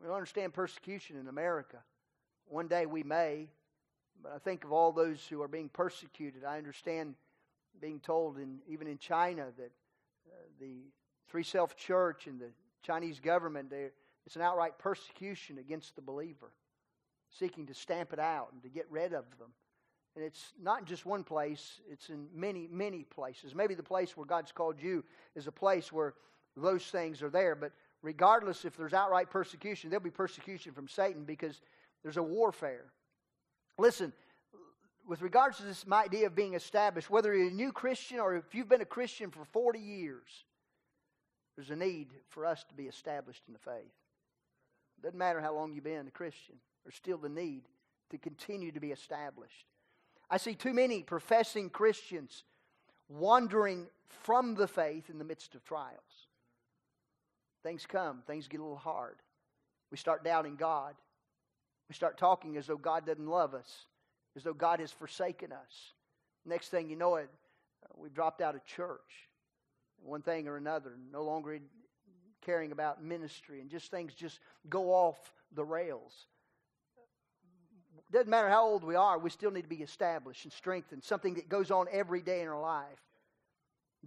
We 0.00 0.06
don't 0.06 0.16
understand 0.16 0.54
persecution 0.54 1.16
in 1.16 1.28
America. 1.28 1.78
One 2.46 2.68
day 2.68 2.86
we 2.86 3.02
may, 3.02 3.48
but 4.22 4.32
I 4.32 4.38
think 4.38 4.64
of 4.64 4.72
all 4.72 4.92
those 4.92 5.26
who 5.28 5.42
are 5.42 5.48
being 5.48 5.68
persecuted. 5.68 6.44
I 6.44 6.58
understand 6.58 7.14
being 7.80 8.00
told, 8.00 8.38
in, 8.38 8.58
even 8.68 8.86
in 8.86 8.98
China, 8.98 9.46
that 9.56 9.70
uh, 10.30 10.36
the 10.60 10.82
Three 11.28 11.44
Self 11.44 11.76
Church 11.76 12.26
and 12.26 12.40
the 12.40 12.50
Chinese 12.82 13.20
government, 13.20 13.72
it's 14.26 14.36
an 14.36 14.42
outright 14.42 14.78
persecution 14.78 15.58
against 15.58 15.94
the 15.96 16.02
believer 16.02 16.50
seeking 17.30 17.66
to 17.66 17.74
stamp 17.74 18.12
it 18.12 18.18
out 18.18 18.48
and 18.52 18.62
to 18.62 18.68
get 18.68 18.86
rid 18.90 19.12
of 19.12 19.24
them. 19.38 19.52
And 20.16 20.24
it's 20.24 20.52
not 20.60 20.84
just 20.84 21.06
one 21.06 21.22
place, 21.22 21.80
it's 21.90 22.08
in 22.08 22.26
many, 22.34 22.66
many 22.70 23.04
places. 23.04 23.54
Maybe 23.54 23.74
the 23.74 23.82
place 23.82 24.16
where 24.16 24.26
God's 24.26 24.50
called 24.50 24.80
you 24.80 25.04
is 25.36 25.46
a 25.46 25.52
place 25.52 25.92
where 25.92 26.14
those 26.56 26.84
things 26.86 27.22
are 27.22 27.30
there. 27.30 27.54
But 27.54 27.72
regardless 28.02 28.64
if 28.64 28.76
there's 28.76 28.94
outright 28.94 29.30
persecution, 29.30 29.90
there'll 29.90 30.02
be 30.02 30.10
persecution 30.10 30.72
from 30.72 30.88
Satan 30.88 31.24
because 31.24 31.60
there's 32.02 32.16
a 32.16 32.22
warfare. 32.22 32.86
Listen, 33.78 34.12
with 35.06 35.22
regards 35.22 35.56
to 35.58 35.62
this 35.62 35.84
idea 35.90 36.26
of 36.26 36.34
being 36.34 36.54
established, 36.54 37.08
whether 37.08 37.34
you're 37.34 37.48
a 37.48 37.50
new 37.50 37.72
Christian 37.72 38.18
or 38.18 38.36
if 38.36 38.54
you've 38.54 38.68
been 38.68 38.82
a 38.82 38.86
Christian 38.86 39.30
for 39.30 39.44
40 39.44 39.78
years, 39.78 40.44
there's 41.56 41.70
a 41.70 41.76
need 41.76 42.08
for 42.28 42.44
us 42.44 42.64
to 42.64 42.74
be 42.74 42.84
established 42.84 43.42
in 43.46 43.52
the 43.52 43.58
faith. 43.58 43.94
Doesn't 45.02 45.18
matter 45.18 45.40
how 45.40 45.54
long 45.54 45.72
you've 45.72 45.84
been 45.84 46.06
a 46.08 46.10
Christian. 46.10 46.56
There's 46.84 46.96
still 46.96 47.18
the 47.18 47.28
need 47.28 47.62
to 48.10 48.18
continue 48.18 48.72
to 48.72 48.80
be 48.80 48.90
established. 48.90 49.66
I 50.30 50.36
see 50.36 50.54
too 50.54 50.74
many 50.74 51.02
professing 51.02 51.70
Christians 51.70 52.44
wandering 53.08 53.86
from 54.08 54.54
the 54.54 54.68
faith 54.68 55.08
in 55.08 55.18
the 55.18 55.24
midst 55.24 55.54
of 55.54 55.64
trials. 55.64 56.26
Things 57.62 57.86
come, 57.86 58.22
things 58.26 58.48
get 58.48 58.60
a 58.60 58.62
little 58.62 58.76
hard. 58.76 59.16
We 59.90 59.96
start 59.96 60.24
doubting 60.24 60.56
God. 60.56 60.94
We 61.88 61.94
start 61.94 62.18
talking 62.18 62.56
as 62.56 62.66
though 62.66 62.76
God 62.76 63.06
doesn't 63.06 63.26
love 63.26 63.54
us, 63.54 63.86
as 64.36 64.42
though 64.42 64.52
God 64.52 64.80
has 64.80 64.92
forsaken 64.92 65.52
us. 65.52 65.92
Next 66.44 66.68
thing 66.68 66.88
you 66.88 66.96
know 66.96 67.16
it, 67.16 67.30
uh, 67.84 67.94
we've 67.96 68.14
dropped 68.14 68.40
out 68.40 68.54
of 68.54 68.64
church. 68.64 69.28
One 70.02 70.22
thing 70.22 70.46
or 70.46 70.56
another, 70.56 70.92
no 71.10 71.24
longer 71.24 71.58
caring 72.44 72.72
about 72.72 73.02
ministry, 73.02 73.60
and 73.60 73.70
just 73.70 73.90
things 73.90 74.14
just 74.14 74.38
go 74.68 74.90
off 74.90 75.18
the 75.54 75.64
rails. 75.64 76.26
Doesn't 78.12 78.30
matter 78.30 78.48
how 78.48 78.64
old 78.64 78.84
we 78.84 78.94
are, 78.94 79.18
we 79.18 79.30
still 79.30 79.50
need 79.50 79.62
to 79.62 79.68
be 79.68 79.76
established 79.76 80.44
and 80.44 80.52
strengthened, 80.52 81.04
something 81.04 81.34
that 81.34 81.48
goes 81.48 81.70
on 81.70 81.86
every 81.90 82.22
day 82.22 82.40
in 82.40 82.48
our 82.48 82.60
life. 82.60 82.86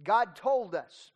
God 0.02 0.34
told 0.34 0.74
us, 0.74 1.12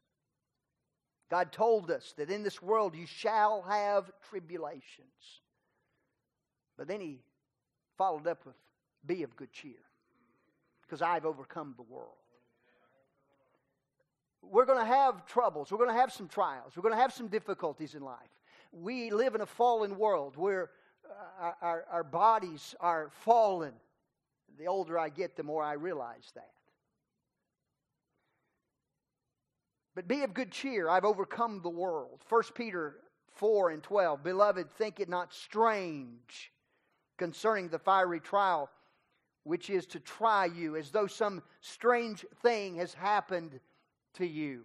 God 1.30 1.50
told 1.50 1.90
us 1.90 2.14
that 2.18 2.30
in 2.30 2.42
this 2.42 2.62
world 2.62 2.94
you 2.94 3.06
shall 3.06 3.62
have 3.62 4.10
tribulations. 4.28 5.40
But 6.76 6.88
then 6.88 7.00
he 7.00 7.20
followed 7.96 8.26
up 8.26 8.44
with, 8.44 8.56
Be 9.06 9.22
of 9.22 9.36
good 9.36 9.52
cheer, 9.52 9.82
because 10.82 11.02
I've 11.02 11.24
overcome 11.24 11.74
the 11.76 11.82
world. 11.82 12.12
We're 14.42 14.66
going 14.66 14.78
to 14.78 14.84
have 14.84 15.26
troubles. 15.26 15.72
We're 15.72 15.78
going 15.78 15.90
to 15.90 16.00
have 16.00 16.12
some 16.12 16.28
trials. 16.28 16.74
We're 16.76 16.82
going 16.82 16.94
to 16.94 17.00
have 17.00 17.12
some 17.12 17.28
difficulties 17.28 17.94
in 17.94 18.02
life. 18.02 18.30
We 18.72 19.10
live 19.10 19.34
in 19.34 19.40
a 19.40 19.46
fallen 19.46 19.98
world 19.98 20.36
where 20.36 20.70
uh, 21.40 21.52
our, 21.60 21.84
our 21.90 22.04
bodies 22.04 22.74
are 22.80 23.10
fallen. 23.10 23.72
The 24.58 24.66
older 24.66 24.98
I 24.98 25.08
get, 25.08 25.36
the 25.36 25.42
more 25.42 25.62
I 25.62 25.72
realize 25.72 26.30
that. 26.34 26.50
But 29.94 30.06
be 30.06 30.22
of 30.22 30.34
good 30.34 30.52
cheer. 30.52 30.88
I've 30.88 31.04
overcome 31.04 31.60
the 31.62 31.70
world. 31.70 32.20
1 32.28 32.42
Peter 32.54 32.96
4 33.34 33.70
and 33.70 33.82
12. 33.82 34.22
Beloved, 34.22 34.70
think 34.72 35.00
it 35.00 35.08
not 35.08 35.32
strange 35.32 36.52
concerning 37.16 37.68
the 37.68 37.78
fiery 37.78 38.20
trial 38.20 38.70
which 39.46 39.70
is 39.70 39.86
to 39.86 40.00
try 40.00 40.44
you, 40.44 40.74
as 40.74 40.90
though 40.90 41.06
some 41.06 41.40
strange 41.60 42.26
thing 42.42 42.74
has 42.74 42.92
happened 42.92 43.60
to 44.12 44.26
you. 44.26 44.64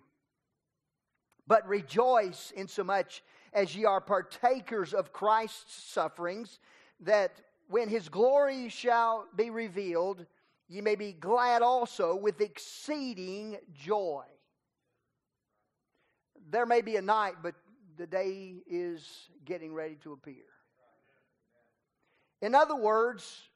But 1.45 1.67
rejoice 1.67 2.51
insomuch 2.55 3.21
as 3.53 3.75
ye 3.75 3.85
are 3.85 4.01
partakers 4.01 4.95
of 4.95 5.13
Christ's 5.13 5.83
sufferings, 5.83 6.57
that 7.01 7.41
when 7.67 7.89
his 7.89 8.09
glory 8.09 8.69
shall 8.69 9.27
be 9.35 9.51
revealed, 9.51 10.25
ye 10.67 10.81
may 10.81 10.95
be 10.95 11.13
glad 11.13 11.61
also 11.61 12.15
with 12.15 12.41
exceeding 12.41 13.57
joy. 13.75 14.23
There 16.49 16.65
may 16.65 16.81
be 16.81 16.95
a 16.95 17.03
night, 17.03 17.35
but 17.43 17.53
the 17.97 18.07
day 18.07 18.55
is 18.65 19.29
getting 19.45 19.75
ready 19.75 19.95
to 20.03 20.13
appear. 20.13 20.45
In 22.41 22.55
other 22.55 22.75
words, 22.75 23.49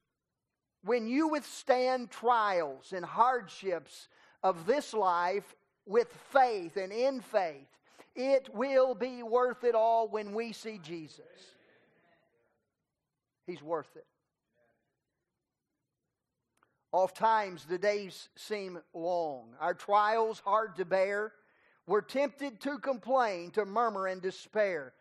when 0.84 1.08
you 1.08 1.30
withstand 1.30 2.12
trials 2.12 2.94
and 2.94 3.04
hardships 3.04 4.08
of 4.44 4.68
this 4.68 4.94
life 4.94 5.56
with 5.86 6.12
faith 6.32 6.78
and 6.78 6.92
in 6.92 7.22
faith, 7.22 7.68
it 8.16 8.50
will 8.54 8.94
be 8.94 9.24
worth 9.24 9.64
it 9.64 9.76
all 9.76 10.08
when 10.08 10.34
we 10.34 10.54
see 10.54 10.80
Jesus. 10.82 11.26
He's 13.48 13.62
worth 13.62 13.90
it. 13.96 14.06
Oft 16.92 17.18
times 17.18 17.66
the 17.66 17.78
days 17.78 18.30
seem 18.38 18.80
long, 18.94 19.54
our 19.60 19.74
trials 19.74 20.42
hard 20.46 20.78
to 20.78 20.86
bear. 20.86 21.34
We're 21.88 22.02
tempted 22.02 22.62
to 22.62 22.80
complain, 22.80 23.52
to 23.52 23.66
murmur 23.66 24.08
and 24.08 24.22
despair. 24.22 24.94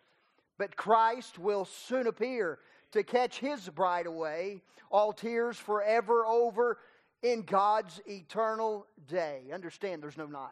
But 0.59 0.77
Christ 0.77 1.38
will 1.38 1.64
soon 1.64 2.07
appear 2.07 2.59
to 2.94 3.02
catch 3.02 3.38
his 3.38 3.68
bride 3.68 4.07
away, 4.07 4.62
all 4.90 5.12
tears 5.12 5.59
forever 5.59 6.24
over 6.24 6.78
in 7.22 7.42
God's 7.42 8.00
eternal 8.07 8.87
day. 9.09 9.42
Understand, 9.52 10.00
there's 10.02 10.16
no 10.16 10.26
night. 10.26 10.50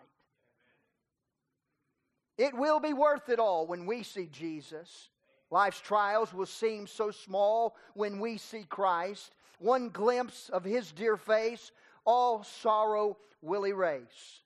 It 2.37 2.52
will 2.57 2.81
be 2.81 2.92
worth 2.92 3.28
it 3.28 3.38
all 3.38 3.66
when 3.66 3.87
we 3.87 4.02
see 4.02 4.26
Jesus. 4.26 5.09
Life's 5.50 5.81
trials 5.81 6.35
will 6.35 6.46
seem 6.46 6.88
so 6.88 7.12
small 7.12 7.76
when 7.94 8.18
we 8.18 8.38
see 8.38 8.64
Christ. 8.68 9.33
One 9.61 9.90
glimpse 9.90 10.48
of 10.48 10.64
his 10.64 10.90
dear 10.90 11.16
face, 11.16 11.70
all 12.05 12.42
sorrow 12.42 13.18
will 13.40 13.66
erase. 13.66 14.40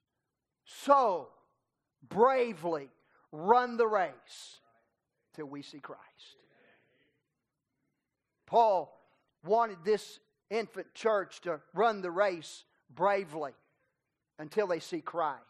So, 0.67 1.29
bravely 2.07 2.91
run 3.33 3.79
the 3.79 3.87
race 3.87 4.61
till 5.35 5.47
we 5.47 5.63
see 5.63 5.79
Christ. 5.79 6.36
Paul 8.57 8.91
wanted 9.45 9.77
this 9.85 10.19
infant 10.49 10.87
church 10.95 11.43
to 11.43 11.61
run 11.75 12.01
the 12.01 12.11
race 12.11 12.65
bravely 12.89 13.53
until 14.39 14.67
they 14.67 14.81
see 14.81 15.03
Christ. 15.03 15.43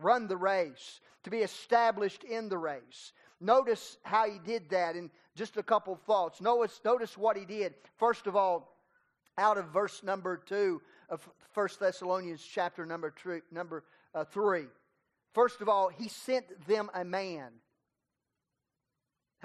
Run 0.00 0.26
the 0.26 0.38
race, 0.38 1.00
to 1.24 1.30
be 1.30 1.40
established 1.40 2.24
in 2.24 2.48
the 2.48 2.56
race. 2.56 3.12
Notice 3.42 3.98
how 4.04 4.24
he 4.24 4.38
did 4.38 4.70
that 4.70 4.96
in 4.96 5.10
just 5.36 5.58
a 5.58 5.62
couple 5.62 5.96
thoughts. 5.96 6.40
Notice, 6.40 6.80
notice 6.82 7.18
what 7.18 7.36
he 7.36 7.44
did. 7.44 7.74
First 7.98 8.26
of 8.26 8.36
all, 8.36 8.74
out 9.36 9.58
of 9.58 9.66
verse 9.66 10.02
number 10.02 10.38
2 10.46 10.80
of 11.10 11.28
1 11.52 11.68
Thessalonians 11.78 12.42
chapter 12.42 12.86
number, 12.86 13.12
three, 13.14 13.40
number 13.52 13.84
uh, 14.14 14.24
3. 14.24 14.64
First 15.34 15.60
of 15.60 15.68
all, 15.68 15.88
he 15.90 16.08
sent 16.08 16.66
them 16.66 16.88
a 16.94 17.04
man. 17.04 17.50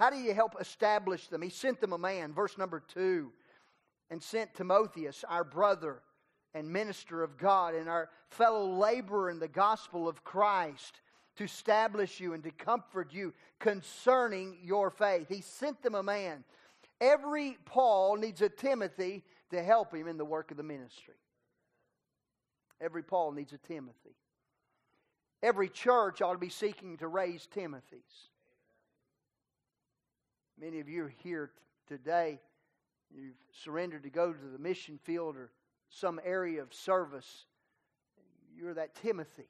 How 0.00 0.08
do 0.08 0.16
you 0.16 0.32
help 0.32 0.58
establish 0.58 1.28
them? 1.28 1.42
He 1.42 1.50
sent 1.50 1.78
them 1.78 1.92
a 1.92 1.98
man, 1.98 2.32
verse 2.32 2.56
number 2.56 2.82
2, 2.94 3.30
and 4.08 4.22
sent 4.22 4.54
Timotheus, 4.54 5.26
our 5.28 5.44
brother 5.44 6.00
and 6.54 6.72
minister 6.72 7.22
of 7.22 7.36
God, 7.36 7.74
and 7.74 7.86
our 7.86 8.08
fellow 8.30 8.66
laborer 8.78 9.28
in 9.28 9.38
the 9.38 9.46
gospel 9.46 10.08
of 10.08 10.24
Christ, 10.24 11.02
to 11.36 11.44
establish 11.44 12.18
you 12.18 12.32
and 12.32 12.42
to 12.44 12.50
comfort 12.50 13.12
you 13.12 13.34
concerning 13.58 14.56
your 14.62 14.88
faith. 14.88 15.28
He 15.28 15.42
sent 15.42 15.82
them 15.82 15.94
a 15.94 16.02
man. 16.02 16.44
Every 16.98 17.58
Paul 17.66 18.16
needs 18.16 18.40
a 18.40 18.48
Timothy 18.48 19.22
to 19.50 19.62
help 19.62 19.94
him 19.94 20.08
in 20.08 20.16
the 20.16 20.24
work 20.24 20.50
of 20.50 20.56
the 20.56 20.62
ministry. 20.62 21.20
Every 22.80 23.02
Paul 23.02 23.32
needs 23.32 23.52
a 23.52 23.58
Timothy. 23.58 24.16
Every 25.42 25.68
church 25.68 26.22
ought 26.22 26.32
to 26.32 26.38
be 26.38 26.48
seeking 26.48 26.96
to 26.96 27.06
raise 27.06 27.46
Timothys. 27.54 28.29
Many 30.60 30.80
of 30.80 30.90
you 30.90 31.04
are 31.04 31.14
here 31.22 31.46
t- 31.46 31.94
today. 31.96 32.38
You've 33.10 33.32
surrendered 33.64 34.02
to 34.02 34.10
go 34.10 34.30
to 34.30 34.46
the 34.52 34.58
mission 34.58 34.98
field 35.04 35.36
or 35.36 35.50
some 35.88 36.20
area 36.22 36.60
of 36.60 36.74
service. 36.74 37.46
You're 38.54 38.74
that 38.74 38.94
Timothy 38.96 39.48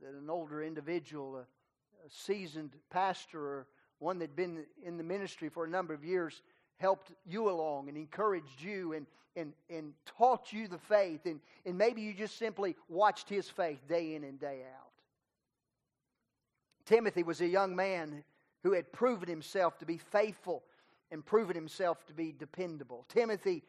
that 0.00 0.14
an 0.14 0.30
older 0.30 0.62
individual, 0.62 1.36
a, 1.36 1.40
a 1.40 2.08
seasoned 2.08 2.70
pastor, 2.90 3.40
or 3.40 3.66
one 3.98 4.20
that'd 4.20 4.36
been 4.36 4.64
in 4.84 4.96
the 4.96 5.02
ministry 5.02 5.48
for 5.48 5.64
a 5.64 5.68
number 5.68 5.92
of 5.92 6.04
years, 6.04 6.42
helped 6.76 7.10
you 7.26 7.50
along 7.50 7.88
and 7.88 7.96
encouraged 7.96 8.60
you 8.60 8.92
and, 8.92 9.06
and, 9.34 9.54
and 9.68 9.92
taught 10.18 10.52
you 10.52 10.68
the 10.68 10.78
faith. 10.78 11.26
And, 11.26 11.40
and 11.66 11.76
maybe 11.76 12.00
you 12.00 12.14
just 12.14 12.38
simply 12.38 12.76
watched 12.88 13.28
his 13.28 13.48
faith 13.48 13.80
day 13.88 14.14
in 14.14 14.22
and 14.22 14.38
day 14.38 14.62
out. 14.62 14.92
Timothy 16.86 17.24
was 17.24 17.40
a 17.40 17.48
young 17.48 17.74
man 17.74 18.22
who 18.64 18.72
had 18.72 18.90
proven 18.92 19.28
himself 19.28 19.78
to 19.78 19.86
be 19.86 19.98
faithful 19.98 20.64
and 21.12 21.24
proven 21.24 21.54
himself 21.54 22.04
to 22.06 22.14
be 22.14 22.34
dependable. 22.36 23.04
Timothy 23.08 23.62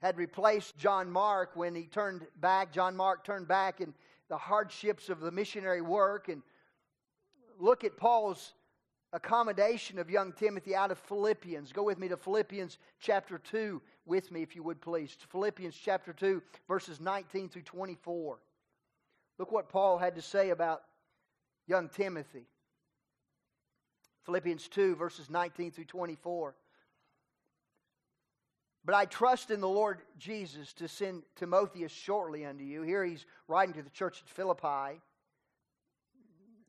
had 0.00 0.16
replaced 0.16 0.76
John 0.76 1.08
Mark 1.08 1.50
when 1.54 1.76
he 1.76 1.84
turned 1.84 2.26
back. 2.40 2.72
John 2.72 2.96
Mark 2.96 3.24
turned 3.24 3.46
back 3.46 3.80
in 3.80 3.94
the 4.28 4.36
hardships 4.36 5.10
of 5.10 5.20
the 5.20 5.30
missionary 5.30 5.82
work. 5.82 6.28
And 6.28 6.42
look 7.60 7.84
at 7.84 7.96
Paul's 7.96 8.54
accommodation 9.12 9.98
of 9.98 10.10
young 10.10 10.32
Timothy 10.32 10.74
out 10.74 10.90
of 10.90 10.98
Philippians. 10.98 11.70
Go 11.70 11.82
with 11.82 11.98
me 11.98 12.08
to 12.08 12.16
Philippians 12.16 12.78
chapter 12.98 13.38
2 13.38 13.80
with 14.06 14.32
me, 14.32 14.42
if 14.42 14.56
you 14.56 14.62
would 14.62 14.80
please. 14.80 15.14
Philippians 15.30 15.76
chapter 15.76 16.14
2, 16.14 16.42
verses 16.66 17.00
19 17.00 17.50
through 17.50 17.62
24. 17.62 18.38
Look 19.38 19.52
what 19.52 19.68
Paul 19.68 19.98
had 19.98 20.16
to 20.16 20.22
say 20.22 20.50
about 20.50 20.82
young 21.68 21.90
Timothy. 21.90 22.46
Philippians 24.24 24.68
2, 24.68 24.96
verses 24.96 25.30
19 25.30 25.70
through 25.70 25.84
24. 25.84 26.54
But 28.84 28.94
I 28.94 29.04
trust 29.04 29.50
in 29.50 29.60
the 29.60 29.68
Lord 29.68 30.00
Jesus 30.18 30.72
to 30.74 30.88
send 30.88 31.22
Timotheus 31.36 31.92
shortly 31.92 32.44
unto 32.44 32.64
you. 32.64 32.82
Here 32.82 33.04
he's 33.04 33.26
writing 33.46 33.74
to 33.74 33.82
the 33.82 33.90
church 33.90 34.22
at 34.22 34.28
Philippi. 34.28 35.00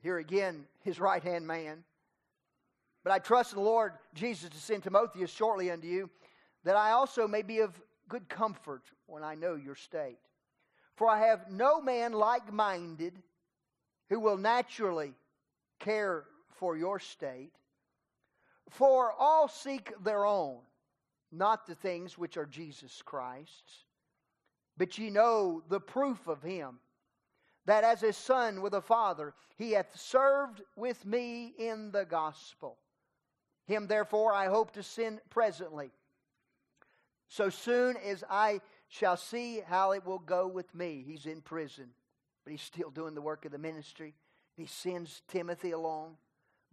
Here 0.01 0.17
again, 0.17 0.65
his 0.81 0.99
right 0.99 1.23
hand 1.23 1.47
man 1.47 1.83
But 3.03 3.13
I 3.13 3.19
trust 3.19 3.53
in 3.53 3.59
the 3.59 3.65
Lord 3.65 3.93
Jesus 4.13 4.49
to 4.49 4.57
send 4.57 4.83
Timotheus 4.83 5.31
shortly 5.31 5.71
unto 5.71 5.87
you, 5.87 6.09
that 6.63 6.75
I 6.75 6.91
also 6.91 7.27
may 7.27 7.41
be 7.41 7.59
of 7.59 7.79
good 8.07 8.29
comfort 8.29 8.83
when 9.07 9.23
I 9.23 9.35
know 9.35 9.55
your 9.55 9.75
state. 9.75 10.19
For 10.95 11.09
I 11.09 11.27
have 11.27 11.49
no 11.49 11.81
man 11.81 12.13
like 12.13 12.51
minded 12.53 13.13
who 14.09 14.19
will 14.19 14.37
naturally 14.37 15.13
care 15.79 16.25
for 16.63 16.77
your 16.77 16.97
state. 16.97 17.51
For 18.69 19.11
all 19.19 19.49
seek 19.49 19.91
their 20.01 20.25
own, 20.25 20.59
not 21.29 21.67
the 21.67 21.75
things 21.75 22.17
which 22.17 22.37
are 22.37 22.45
Jesus 22.45 23.01
Christ's. 23.03 23.83
But 24.77 24.97
ye 24.97 25.09
know 25.09 25.61
the 25.67 25.81
proof 25.81 26.25
of 26.25 26.41
him, 26.41 26.79
that 27.65 27.83
as 27.83 28.01
a 28.01 28.13
son 28.13 28.61
with 28.61 28.73
a 28.73 28.81
father, 28.81 29.33
he 29.57 29.71
hath 29.71 29.99
served 29.99 30.61
with 30.77 31.05
me 31.05 31.53
in 31.59 31.91
the 31.91 32.05
gospel. 32.05 32.77
Him 33.67 33.87
therefore 33.87 34.31
I 34.31 34.45
hope 34.47 34.71
to 34.75 34.83
send 34.83 35.19
presently, 35.29 35.91
so 37.27 37.49
soon 37.49 37.97
as 37.97 38.23
I 38.29 38.61
shall 38.87 39.17
see 39.17 39.59
how 39.67 39.91
it 39.91 40.05
will 40.05 40.19
go 40.19 40.47
with 40.47 40.73
me. 40.73 41.03
He's 41.05 41.25
in 41.25 41.41
prison, 41.41 41.89
but 42.45 42.51
he's 42.51 42.61
still 42.61 42.89
doing 42.89 43.15
the 43.15 43.21
work 43.21 43.43
of 43.43 43.51
the 43.51 43.57
ministry. 43.57 44.15
He 44.55 44.65
sends 44.65 45.23
Timothy 45.27 45.71
along. 45.71 46.15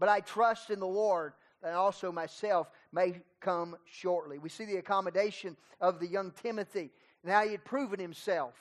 But 0.00 0.08
I 0.08 0.20
trust 0.20 0.70
in 0.70 0.80
the 0.80 0.86
Lord 0.86 1.34
that 1.62 1.74
also 1.74 2.10
myself 2.10 2.68
may 2.90 3.20
come 3.40 3.76
shortly. 3.84 4.38
We 4.38 4.48
see 4.48 4.64
the 4.64 4.78
accommodation 4.78 5.58
of 5.78 6.00
the 6.00 6.06
young 6.06 6.32
Timothy. 6.42 6.90
Now 7.22 7.44
he 7.44 7.52
had 7.52 7.64
proven 7.66 8.00
himself. 8.00 8.54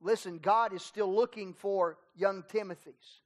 Listen, 0.00 0.38
God 0.38 0.72
is 0.72 0.82
still 0.82 1.14
looking 1.14 1.52
for 1.52 1.98
young 2.16 2.42
Timothys 2.42 3.20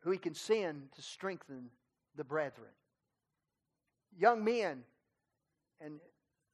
who 0.00 0.10
he 0.10 0.18
can 0.18 0.34
send 0.34 0.92
to 0.94 1.00
strengthen 1.00 1.70
the 2.16 2.24
brethren. 2.24 2.68
Young 4.18 4.44
men, 4.44 4.84
and 5.80 5.98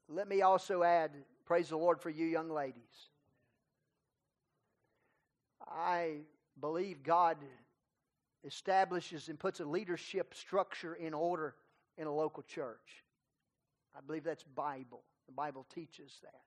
let 0.08 0.28
me 0.28 0.40
also 0.40 0.84
add, 0.84 1.10
praise 1.46 1.70
the 1.70 1.76
Lord 1.76 2.00
for 2.00 2.10
you 2.10 2.26
young 2.26 2.48
ladies. 2.48 3.10
I 5.68 6.20
believe 6.60 7.02
God 7.02 7.36
establishes 8.44 9.28
and 9.28 9.38
puts 9.38 9.60
a 9.60 9.64
leadership 9.64 10.34
structure 10.34 10.94
in 10.94 11.14
order 11.14 11.54
in 11.98 12.06
a 12.06 12.12
local 12.12 12.42
church. 12.42 13.04
I 13.96 14.00
believe 14.06 14.24
that's 14.24 14.44
Bible. 14.44 15.02
The 15.26 15.32
Bible 15.32 15.66
teaches 15.74 16.18
that. 16.22 16.40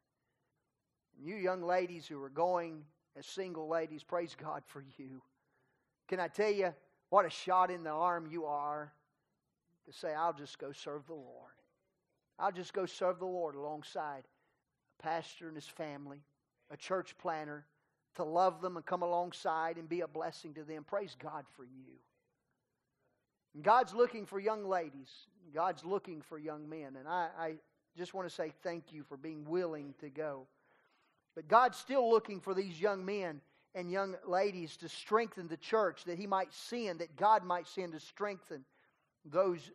And 1.17 1.27
you 1.27 1.35
young 1.35 1.61
ladies 1.61 2.07
who 2.07 2.21
are 2.23 2.29
going 2.29 2.83
as 3.15 3.25
single 3.25 3.67
ladies, 3.67 4.03
praise 4.03 4.35
God 4.39 4.63
for 4.65 4.83
you. 4.97 5.21
Can 6.07 6.19
I 6.19 6.27
tell 6.27 6.51
you 6.51 6.73
what 7.09 7.25
a 7.25 7.29
shot 7.29 7.69
in 7.69 7.83
the 7.83 7.91
arm 7.91 8.27
you 8.31 8.45
are 8.45 8.91
to 9.85 9.93
say, 9.93 10.13
I'll 10.13 10.33
just 10.33 10.57
go 10.57 10.71
serve 10.71 11.05
the 11.07 11.13
Lord. 11.13 11.51
I'll 12.39 12.51
just 12.51 12.73
go 12.73 12.85
serve 12.85 13.19
the 13.19 13.25
Lord 13.25 13.55
alongside 13.55 14.23
a 14.99 15.03
pastor 15.03 15.47
and 15.47 15.55
his 15.55 15.67
family, 15.67 16.23
a 16.71 16.77
church 16.77 17.15
planter, 17.19 17.65
to 18.15 18.23
love 18.23 18.61
them 18.61 18.77
and 18.77 18.85
come 18.85 19.01
alongside 19.01 19.77
and 19.77 19.89
be 19.89 20.01
a 20.01 20.07
blessing 20.07 20.53
to 20.53 20.63
them. 20.63 20.83
Praise 20.83 21.15
God 21.21 21.45
for 21.55 21.63
you. 21.63 21.93
And 23.55 23.63
God's 23.63 23.93
looking 23.93 24.25
for 24.25 24.39
young 24.39 24.65
ladies. 24.65 25.09
God's 25.53 25.83
looking 25.85 26.21
for 26.21 26.37
young 26.37 26.69
men. 26.69 26.95
And 26.97 27.07
I, 27.07 27.29
I 27.37 27.53
just 27.97 28.13
want 28.13 28.27
to 28.27 28.33
say 28.33 28.53
thank 28.63 28.91
you 28.91 29.03
for 29.03 29.17
being 29.17 29.45
willing 29.45 29.93
to 29.99 30.09
go. 30.09 30.47
But 31.35 31.47
God's 31.47 31.77
still 31.77 32.09
looking 32.09 32.39
for 32.39 32.53
these 32.53 32.79
young 32.79 33.05
men 33.05 33.41
and 33.75 33.91
young 33.91 34.15
ladies 34.27 34.77
to 34.77 34.89
strengthen 34.89 35.47
the 35.47 35.57
church 35.57 36.03
that 36.05 36.17
He 36.17 36.27
might 36.27 36.53
send, 36.53 36.99
that 36.99 37.15
God 37.15 37.43
might 37.43 37.67
send 37.67 37.93
to 37.93 37.99
strengthen 37.99 38.63
those 39.25 39.71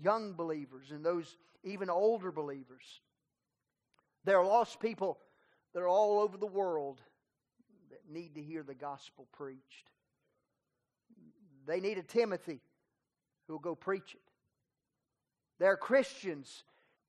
young 0.00 0.34
believers 0.34 0.90
and 0.90 1.04
those 1.04 1.36
even 1.64 1.90
older 1.90 2.30
believers. 2.30 2.84
There 4.24 4.38
are 4.38 4.46
lost 4.46 4.80
people 4.80 5.18
that 5.74 5.80
are 5.80 5.88
all 5.88 6.20
over 6.20 6.36
the 6.36 6.46
world 6.46 7.00
need 8.10 8.34
to 8.34 8.42
hear 8.42 8.62
the 8.62 8.74
gospel 8.74 9.26
preached. 9.32 9.90
They 11.66 11.80
need 11.80 11.98
a 11.98 12.02
Timothy 12.02 12.60
who 13.46 13.54
will 13.54 13.60
go 13.60 13.74
preach 13.74 14.14
it. 14.14 14.20
There 15.58 15.70
are 15.70 15.76
Christians 15.76 16.64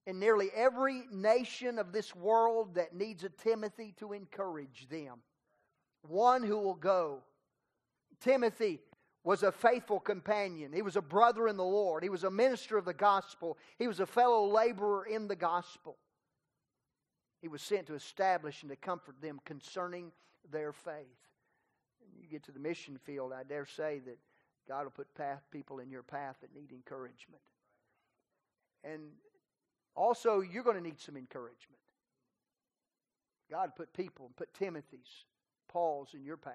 in 0.05 0.19
nearly 0.19 0.49
every 0.55 1.03
nation 1.11 1.79
of 1.79 1.91
this 1.91 2.15
world 2.15 2.75
that 2.75 2.95
needs 2.95 3.23
a 3.23 3.29
Timothy 3.29 3.93
to 3.97 4.13
encourage 4.13 4.87
them. 4.89 5.19
One 6.07 6.43
who 6.43 6.57
will 6.57 6.75
go. 6.75 7.19
Timothy 8.19 8.79
was 9.23 9.43
a 9.43 9.51
faithful 9.51 9.99
companion. 9.99 10.73
He 10.73 10.81
was 10.81 10.95
a 10.95 11.01
brother 11.01 11.47
in 11.47 11.57
the 11.57 11.63
Lord. 11.63 12.03
He 12.03 12.09
was 12.09 12.23
a 12.23 12.31
minister 12.31 12.77
of 12.77 12.85
the 12.85 12.93
gospel. 12.93 13.57
He 13.77 13.87
was 13.87 13.99
a 13.99 14.05
fellow 14.05 14.47
laborer 14.47 15.05
in 15.05 15.27
the 15.27 15.35
gospel. 15.35 15.97
He 17.41 17.47
was 17.47 17.61
sent 17.61 17.87
to 17.87 17.95
establish 17.95 18.63
and 18.63 18.69
to 18.69 18.75
comfort 18.75 19.21
them 19.21 19.39
concerning 19.45 20.11
their 20.49 20.71
faith. 20.71 21.19
And 22.01 22.21
you 22.21 22.27
get 22.27 22.43
to 22.45 22.51
the 22.51 22.59
mission 22.59 22.97
field, 22.97 23.33
I 23.33 23.43
dare 23.43 23.65
say 23.65 23.99
that 24.05 24.17
God 24.67 24.83
will 24.83 24.91
put 24.91 25.13
path, 25.15 25.41
people 25.51 25.79
in 25.79 25.89
your 25.89 26.03
path 26.03 26.37
that 26.41 26.53
need 26.53 26.71
encouragement. 26.71 27.41
And 28.83 29.01
also, 29.95 30.41
you're 30.41 30.63
going 30.63 30.77
to 30.77 30.81
need 30.81 30.99
some 30.99 31.17
encouragement. 31.17 31.79
God 33.49 33.75
put 33.75 33.93
people, 33.93 34.25
and 34.27 34.35
put 34.35 34.53
Timothy's, 34.53 35.25
Paul's 35.67 36.13
in 36.13 36.23
your 36.23 36.37
path 36.37 36.53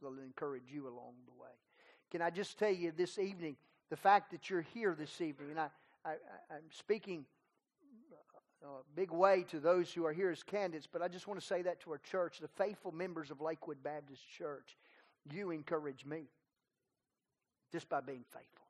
that 0.00 0.08
will 0.08 0.18
encourage 0.18 0.70
you 0.72 0.84
along 0.84 1.14
the 1.26 1.40
way. 1.40 1.50
Can 2.10 2.22
I 2.22 2.30
just 2.30 2.58
tell 2.58 2.72
you 2.72 2.92
this 2.96 3.18
evening, 3.18 3.56
the 3.90 3.96
fact 3.96 4.30
that 4.30 4.48
you're 4.48 4.62
here 4.74 4.96
this 4.98 5.20
evening, 5.20 5.50
and 5.50 5.60
I, 5.60 5.68
I, 6.04 6.12
I'm 6.50 6.70
speaking 6.70 7.26
a 8.62 8.66
big 8.96 9.10
way 9.10 9.44
to 9.50 9.60
those 9.60 9.92
who 9.92 10.04
are 10.04 10.12
here 10.12 10.30
as 10.30 10.42
candidates, 10.42 10.88
but 10.90 11.02
I 11.02 11.08
just 11.08 11.26
want 11.26 11.40
to 11.40 11.46
say 11.46 11.62
that 11.62 11.80
to 11.80 11.92
our 11.92 11.98
church, 11.98 12.38
the 12.40 12.48
faithful 12.48 12.92
members 12.92 13.30
of 13.30 13.40
Lakewood 13.40 13.82
Baptist 13.82 14.22
Church. 14.36 14.76
You 15.30 15.50
encourage 15.50 16.04
me 16.04 16.24
just 17.70 17.88
by 17.88 18.00
being 18.00 18.24
faithful, 18.32 18.66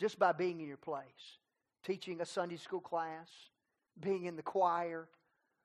just 0.00 0.18
by 0.18 0.32
being 0.32 0.60
in 0.60 0.66
your 0.66 0.76
place, 0.76 1.38
teaching 1.84 2.20
a 2.20 2.26
Sunday 2.26 2.56
school 2.56 2.80
class, 2.80 3.28
being 4.00 4.24
in 4.24 4.36
the 4.36 4.42
choir, 4.42 5.08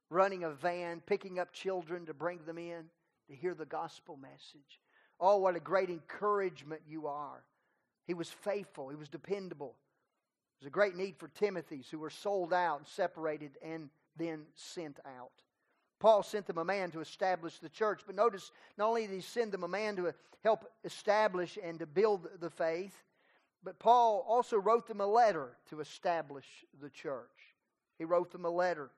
running 0.10 0.44
a 0.44 0.52
van, 0.52 1.02
picking 1.06 1.40
up 1.40 1.52
children 1.52 2.06
to 2.06 2.14
bring 2.14 2.40
them 2.46 2.58
in 2.58 2.86
to 3.28 3.36
hear 3.36 3.56
the 3.56 3.66
gospel 3.66 4.18
message. 4.18 4.80
Oh, 5.20 5.38
what 5.38 5.56
a 5.56 5.60
great 5.60 5.90
encouragement 5.90 6.82
you 6.88 7.08
are. 7.08 7.44
He 8.06 8.14
was 8.14 8.30
faithful, 8.30 8.90
he 8.90 8.96
was 8.96 9.10
dependable. 9.10 9.76
There's 10.66 10.72
a 10.72 10.74
great 10.74 10.96
need 10.96 11.16
for 11.18 11.28
Timothy's 11.28 11.88
who 11.92 12.00
were 12.00 12.10
sold 12.10 12.52
out 12.52 12.80
and 12.80 12.88
separated 12.88 13.52
and 13.62 13.88
then 14.18 14.46
sent 14.56 15.00
out. 15.06 15.30
Paul 16.00 16.24
sent 16.24 16.48
them 16.48 16.58
a 16.58 16.66
man 16.66 16.90
to 16.90 17.02
establish 17.02 17.60
the 17.60 17.70
church, 17.70 18.02
but 18.08 18.16
notice 18.16 18.52
not 18.76 18.88
only 18.88 19.06
did 19.06 19.14
he 19.14 19.22
send 19.22 19.52
them 19.52 19.64
a 19.64 19.68
man 19.68 19.96
to 19.98 20.12
help 20.44 20.66
establish 20.84 21.60
and 21.64 21.78
to 21.78 21.86
build 21.86 22.28
the 22.40 22.50
faith, 22.50 22.96
but 23.64 23.78
Paul 23.78 24.26
also 24.28 24.58
wrote 24.58 24.88
them 24.88 25.02
a 25.02 25.06
letter 25.06 25.56
to 25.70 25.82
establish 25.82 26.48
the 26.82 26.90
church. 26.90 27.54
He 28.00 28.06
wrote 28.06 28.32
them 28.32 28.46
a 28.46 28.50
letter. 28.50 28.90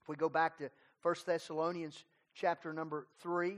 If 0.00 0.08
we 0.08 0.14
go 0.14 0.28
back 0.28 0.58
to 0.58 0.70
1 1.02 1.14
Thessalonians 1.26 2.04
chapter 2.36 2.72
number 2.72 3.08
3, 3.18 3.56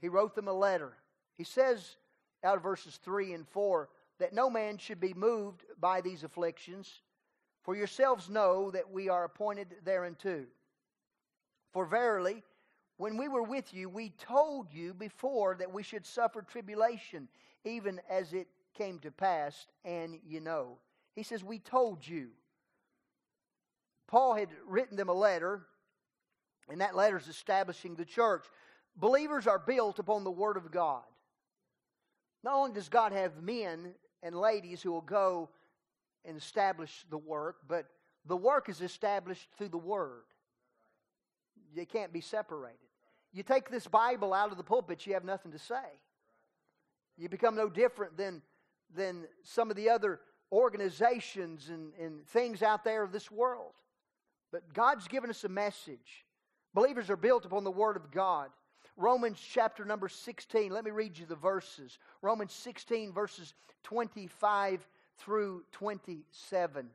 he 0.00 0.08
wrote 0.08 0.36
them 0.36 0.46
a 0.46 0.52
letter. 0.52 0.92
He 1.36 1.42
says 1.42 1.96
out 2.44 2.58
of 2.58 2.62
verses 2.62 2.96
3 3.02 3.32
and 3.32 3.48
4 3.48 3.88
that 4.18 4.32
no 4.32 4.50
man 4.50 4.78
should 4.78 5.00
be 5.00 5.14
moved 5.14 5.64
by 5.80 6.00
these 6.00 6.24
afflictions, 6.24 7.02
for 7.62 7.76
yourselves 7.76 8.28
know 8.28 8.70
that 8.70 8.90
we 8.90 9.08
are 9.08 9.24
appointed 9.24 9.68
thereunto. 9.84 10.44
For 11.72 11.84
verily, 11.84 12.42
when 12.96 13.16
we 13.16 13.28
were 13.28 13.42
with 13.42 13.72
you, 13.72 13.88
we 13.88 14.10
told 14.10 14.72
you 14.72 14.92
before 14.94 15.54
that 15.56 15.72
we 15.72 15.82
should 15.82 16.04
suffer 16.04 16.42
tribulation, 16.42 17.28
even 17.64 18.00
as 18.10 18.32
it 18.32 18.48
came 18.76 18.98
to 19.00 19.10
pass, 19.10 19.66
and 19.84 20.18
you 20.26 20.40
know. 20.40 20.78
He 21.14 21.22
says, 21.22 21.44
We 21.44 21.58
told 21.58 22.06
you. 22.06 22.28
Paul 24.08 24.34
had 24.34 24.48
written 24.66 24.96
them 24.96 25.10
a 25.10 25.14
letter, 25.14 25.66
and 26.68 26.80
that 26.80 26.96
letter 26.96 27.18
is 27.18 27.28
establishing 27.28 27.94
the 27.94 28.04
church. 28.04 28.46
Believers 28.96 29.46
are 29.46 29.58
built 29.58 29.98
upon 29.98 30.24
the 30.24 30.30
Word 30.30 30.56
of 30.56 30.70
God. 30.70 31.02
Not 32.42 32.54
only 32.54 32.72
does 32.72 32.88
God 32.88 33.12
have 33.12 33.42
men 33.42 33.94
and 34.22 34.34
ladies 34.34 34.82
who 34.82 34.92
will 34.92 35.00
go 35.00 35.48
and 36.24 36.36
establish 36.36 37.04
the 37.10 37.18
work, 37.18 37.56
but 37.66 37.86
the 38.26 38.36
work 38.36 38.68
is 38.68 38.80
established 38.80 39.48
through 39.56 39.68
the 39.68 39.78
Word. 39.78 40.24
They 41.74 41.84
can't 41.84 42.12
be 42.12 42.20
separated. 42.20 42.78
You 43.32 43.42
take 43.42 43.70
this 43.70 43.86
Bible 43.86 44.32
out 44.32 44.50
of 44.50 44.56
the 44.56 44.64
pulpit, 44.64 45.06
you 45.06 45.14
have 45.14 45.24
nothing 45.24 45.52
to 45.52 45.58
say. 45.58 45.74
You 47.16 47.28
become 47.28 47.56
no 47.56 47.68
different 47.68 48.16
than, 48.16 48.42
than 48.94 49.24
some 49.42 49.70
of 49.70 49.76
the 49.76 49.90
other 49.90 50.20
organizations 50.52 51.68
and, 51.68 51.92
and 52.00 52.26
things 52.28 52.62
out 52.62 52.84
there 52.84 53.02
of 53.02 53.12
this 53.12 53.30
world. 53.30 53.72
But 54.50 54.72
God's 54.72 55.08
given 55.08 55.28
us 55.28 55.44
a 55.44 55.48
message. 55.48 56.24
Believers 56.74 57.10
are 57.10 57.16
built 57.16 57.44
upon 57.44 57.64
the 57.64 57.70
Word 57.70 57.96
of 57.96 58.10
God. 58.10 58.50
Romans 58.98 59.38
chapter 59.40 59.84
number 59.84 60.08
16. 60.08 60.72
Let 60.72 60.84
me 60.84 60.90
read 60.90 61.16
you 61.16 61.24
the 61.24 61.36
verses. 61.36 61.98
Romans 62.20 62.52
16, 62.52 63.12
verses 63.12 63.54
25 63.84 64.86
through 65.18 65.62
27. 65.70 66.90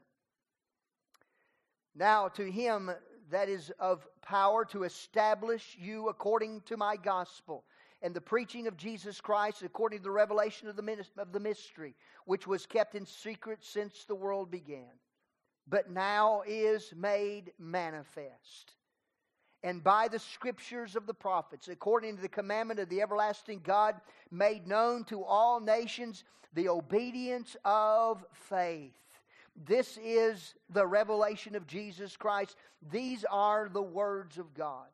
Now, 1.95 2.27
to 2.27 2.51
him 2.51 2.91
that 3.31 3.47
is 3.47 3.71
of 3.79 4.05
power 4.21 4.65
to 4.65 4.83
establish 4.83 5.77
you 5.79 6.09
according 6.09 6.61
to 6.65 6.75
my 6.75 6.97
gospel 6.97 7.63
and 8.01 8.13
the 8.13 8.19
preaching 8.19 8.67
of 8.67 8.75
Jesus 8.75 9.21
Christ 9.21 9.63
according 9.63 9.99
to 9.99 10.03
the 10.03 10.11
revelation 10.11 10.67
of 10.67 10.75
the, 10.75 11.05
of 11.17 11.31
the 11.31 11.39
mystery, 11.39 11.95
which 12.25 12.45
was 12.45 12.65
kept 12.65 12.95
in 12.95 13.05
secret 13.05 13.59
since 13.61 14.03
the 14.03 14.15
world 14.15 14.51
began, 14.51 14.91
but 15.69 15.89
now 15.89 16.43
is 16.45 16.93
made 16.97 17.53
manifest. 17.57 18.73
And 19.63 19.83
by 19.83 20.09
the 20.09 20.19
scriptures 20.19 20.95
of 20.95 21.07
the 21.07 21.13
prophets, 21.13 21.69
according 21.69 22.17
to 22.17 22.21
the 22.21 22.27
commandment 22.27 22.79
of 22.79 22.89
the 22.89 23.01
everlasting 23.01 23.61
God, 23.63 23.95
made 24.29 24.67
known 24.67 25.05
to 25.05 25.23
all 25.23 25.59
nations 25.59 26.25
the 26.53 26.69
obedience 26.69 27.55
of 27.63 28.25
faith. 28.33 28.91
This 29.65 29.97
is 30.03 30.55
the 30.69 30.85
revelation 30.85 31.55
of 31.55 31.67
Jesus 31.67 32.17
Christ. 32.17 32.57
These 32.91 33.23
are 33.29 33.69
the 33.69 33.81
words 33.81 34.37
of 34.37 34.53
God. 34.53 34.87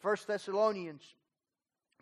First 0.00 0.26
Thessalonians 0.26 1.02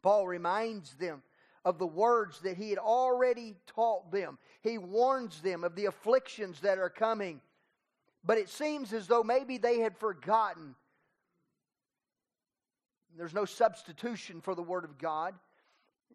Paul 0.03 0.27
reminds 0.27 0.95
them 0.95 1.23
of 1.65 1.79
the 1.79 1.87
words 1.87 2.41
that 2.41 2.57
he 2.57 2.71
had 2.71 2.79
already 2.79 3.55
taught 3.67 4.11
them. 4.11 4.39
He 4.63 4.79
warns 4.79 5.41
them 5.41 5.63
of 5.63 5.77
the 5.77 5.87
afflictions 5.87 6.61
that 6.61 6.79
are 6.79 6.91
coming. 6.91 7.41
But 8.25 8.39
it 8.39 8.49
seems 8.49 8.93
as 8.93 9.07
though 9.07 9.23
maybe 9.23 9.59
they 9.59 9.79
had 9.79 9.97
forgotten. 9.97 10.75
There's 13.17 13.35
no 13.35 13.45
substitution 13.45 14.41
for 14.41 14.55
the 14.55 14.63
Word 14.63 14.85
of 14.85 14.99
God. 14.99 15.35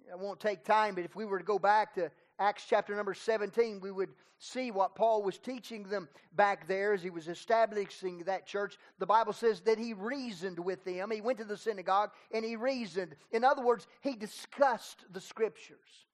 It 0.10 0.18
won't 0.18 0.40
take 0.40 0.64
time, 0.64 0.96
but 0.96 1.04
if 1.04 1.16
we 1.16 1.26
were 1.26 1.38
to 1.38 1.46
go 1.46 1.60
back 1.60 1.96
to 1.96 2.12
Acts 2.40 2.66
chapter 2.68 2.96
number 2.96 3.14
17, 3.14 3.80
we 3.82 3.92
would 3.92 4.10
see 4.40 4.72
what 4.72 4.96
Paul 4.96 5.24
was 5.24 5.38
teaching 5.38 5.84
them 5.84 6.08
back 6.34 6.68
there 6.68 6.94
as 6.94 7.02
he 7.02 7.10
was 7.10 7.28
establishing 7.28 8.20
that 8.20 8.46
church. 8.46 8.78
The 9.00 9.06
Bible 9.06 9.34
says 9.34 9.62
that 9.62 9.80
he 9.80 9.94
reasoned 9.94 10.60
with 10.60 10.84
them. 10.86 11.10
He 11.12 11.22
went 11.22 11.40
to 11.40 11.44
the 11.44 11.58
synagogue 11.58 12.12
and 12.32 12.46
he 12.46 12.56
reasoned. 12.56 13.16
In 13.32 13.44
other 13.44 13.64
words, 13.64 13.88
he 14.02 14.16
discussed 14.16 15.04
the 15.12 15.22
scriptures. 15.22 16.06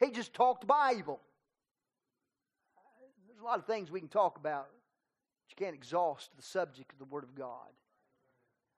He 0.00 0.10
just 0.10 0.34
talked 0.34 0.66
Bible. 0.66 1.20
There's 3.28 3.40
a 3.40 3.44
lot 3.44 3.58
of 3.58 3.66
things 3.66 3.90
we 3.90 4.00
can 4.00 4.08
talk 4.08 4.36
about, 4.36 4.66
but 4.66 5.50
you 5.50 5.64
can't 5.64 5.76
exhaust 5.76 6.30
the 6.36 6.42
subject 6.42 6.92
of 6.92 6.98
the 6.98 7.04
Word 7.04 7.22
of 7.22 7.34
God. 7.34 7.70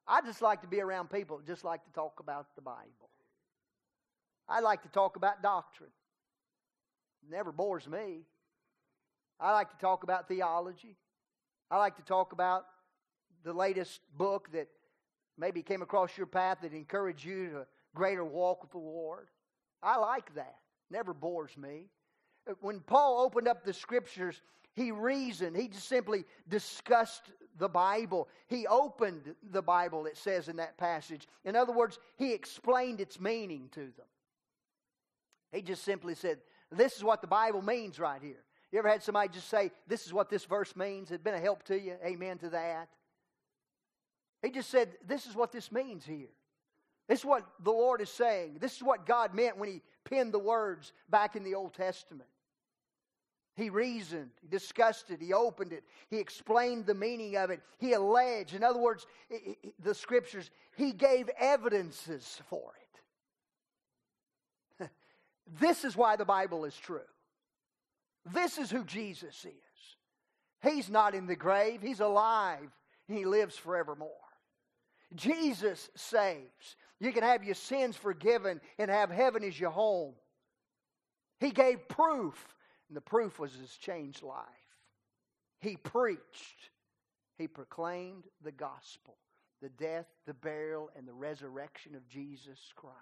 I 0.08 0.20
just 0.22 0.42
like 0.42 0.62
to 0.62 0.68
be 0.68 0.80
around 0.80 1.10
people 1.10 1.40
just 1.46 1.64
like 1.64 1.84
to 1.84 1.92
talk 1.92 2.20
about 2.20 2.46
the 2.54 2.62
Bible. 2.62 3.10
I 4.48 4.60
like 4.60 4.82
to 4.82 4.88
talk 4.88 5.16
about 5.16 5.42
doctrine 5.42 5.90
never 7.30 7.52
bores 7.52 7.88
me. 7.88 8.20
I 9.38 9.52
like 9.52 9.70
to 9.70 9.76
talk 9.78 10.02
about 10.02 10.28
theology. 10.28 10.96
I 11.70 11.78
like 11.78 11.96
to 11.96 12.02
talk 12.02 12.32
about 12.32 12.64
the 13.44 13.52
latest 13.52 14.00
book 14.16 14.50
that 14.52 14.68
maybe 15.38 15.62
came 15.62 15.82
across 15.82 16.16
your 16.16 16.26
path 16.26 16.58
that 16.62 16.72
encouraged 16.72 17.24
you 17.24 17.50
to 17.50 17.66
greater 17.94 18.24
walk 18.24 18.62
with 18.62 18.72
the 18.72 18.78
Lord. 18.78 19.28
I 19.82 19.98
like 19.98 20.34
that. 20.34 20.56
Never 20.90 21.12
bores 21.12 21.56
me. 21.56 21.86
Uh, 22.48 22.54
when 22.60 22.80
Paul 22.80 23.20
opened 23.20 23.48
up 23.48 23.64
the 23.64 23.72
scriptures, 23.72 24.40
he 24.74 24.90
reasoned. 24.90 25.56
He 25.56 25.68
just 25.68 25.88
simply 25.88 26.24
discussed 26.48 27.22
the 27.58 27.68
Bible. 27.68 28.28
He 28.46 28.66
opened 28.66 29.34
the 29.50 29.62
Bible, 29.62 30.06
it 30.06 30.16
says 30.16 30.48
in 30.48 30.56
that 30.56 30.76
passage. 30.76 31.26
In 31.44 31.56
other 31.56 31.72
words, 31.72 31.98
he 32.16 32.32
explained 32.32 33.00
its 33.00 33.20
meaning 33.20 33.68
to 33.72 33.80
them. 33.80 34.06
He 35.52 35.62
just 35.62 35.84
simply 35.84 36.14
said, 36.14 36.38
this 36.70 36.96
is 36.96 37.04
what 37.04 37.20
the 37.20 37.26
Bible 37.26 37.62
means 37.62 37.98
right 37.98 38.20
here. 38.20 38.42
You 38.72 38.78
ever 38.80 38.88
had 38.88 39.02
somebody 39.02 39.28
just 39.28 39.48
say, 39.48 39.70
This 39.86 40.06
is 40.06 40.12
what 40.12 40.28
this 40.28 40.44
verse 40.44 40.74
means? 40.76 41.10
It's 41.10 41.22
been 41.22 41.34
a 41.34 41.40
help 41.40 41.62
to 41.64 41.80
you. 41.80 41.94
Amen 42.04 42.38
to 42.38 42.50
that. 42.50 42.88
He 44.42 44.50
just 44.50 44.70
said, 44.70 44.90
This 45.06 45.26
is 45.26 45.34
what 45.34 45.52
this 45.52 45.70
means 45.70 46.04
here. 46.04 46.28
This 47.08 47.20
is 47.20 47.24
what 47.24 47.46
the 47.62 47.70
Lord 47.70 48.00
is 48.00 48.10
saying. 48.10 48.58
This 48.60 48.76
is 48.76 48.82
what 48.82 49.06
God 49.06 49.34
meant 49.34 49.56
when 49.56 49.68
He 49.68 49.82
penned 50.04 50.34
the 50.34 50.38
words 50.38 50.92
back 51.08 51.36
in 51.36 51.44
the 51.44 51.54
Old 51.54 51.74
Testament. 51.74 52.28
He 53.56 53.70
reasoned, 53.70 54.30
he 54.42 54.48
discussed 54.48 55.10
it, 55.10 55.20
he 55.20 55.32
opened 55.32 55.72
it, 55.72 55.82
he 56.10 56.18
explained 56.18 56.84
the 56.84 56.94
meaning 56.94 57.36
of 57.36 57.50
it, 57.50 57.62
he 57.78 57.94
alleged. 57.94 58.54
In 58.54 58.62
other 58.62 58.78
words, 58.78 59.06
the 59.82 59.94
scriptures, 59.94 60.50
he 60.76 60.92
gave 60.92 61.30
evidences 61.38 62.40
for 62.50 62.72
it. 64.80 64.90
This 65.60 65.84
is 65.84 65.96
why 65.96 66.16
the 66.16 66.24
Bible 66.24 66.66
is 66.66 66.76
true. 66.76 67.00
This 68.34 68.58
is 68.58 68.70
who 68.70 68.84
Jesus 68.84 69.46
is. 69.46 69.96
He's 70.62 70.90
not 70.90 71.14
in 71.14 71.26
the 71.26 71.36
grave, 71.36 71.80
He's 71.80 72.00
alive, 72.00 72.70
He 73.08 73.24
lives 73.24 73.56
forevermore. 73.56 74.10
Jesus 75.14 75.88
saves. 75.94 76.76
You 76.98 77.12
can 77.12 77.22
have 77.22 77.44
your 77.44 77.54
sins 77.54 77.96
forgiven 77.96 78.60
and 78.78 78.90
have 78.90 79.10
heaven 79.10 79.44
as 79.44 79.58
your 79.58 79.70
home. 79.70 80.14
He 81.38 81.50
gave 81.50 81.88
proof, 81.88 82.54
and 82.88 82.96
the 82.96 83.00
proof 83.00 83.38
was 83.38 83.54
His 83.54 83.76
changed 83.76 84.22
life. 84.22 84.44
He 85.60 85.76
preached, 85.76 86.70
He 87.38 87.48
proclaimed 87.48 88.24
the 88.42 88.52
gospel, 88.52 89.16
the 89.62 89.70
death, 89.70 90.06
the 90.26 90.34
burial, 90.34 90.90
and 90.96 91.06
the 91.06 91.14
resurrection 91.14 91.94
of 91.94 92.08
Jesus 92.08 92.58
Christ. 92.74 92.96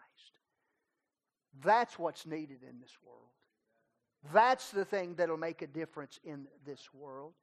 That's 1.62 1.98
what's 1.98 2.26
needed 2.26 2.62
in 2.68 2.80
this 2.80 2.96
world. 3.04 3.20
That's 4.32 4.70
the 4.70 4.84
thing 4.84 5.14
that'll 5.16 5.36
make 5.36 5.62
a 5.62 5.66
difference 5.66 6.18
in 6.24 6.46
this 6.64 6.88
world. 6.94 7.34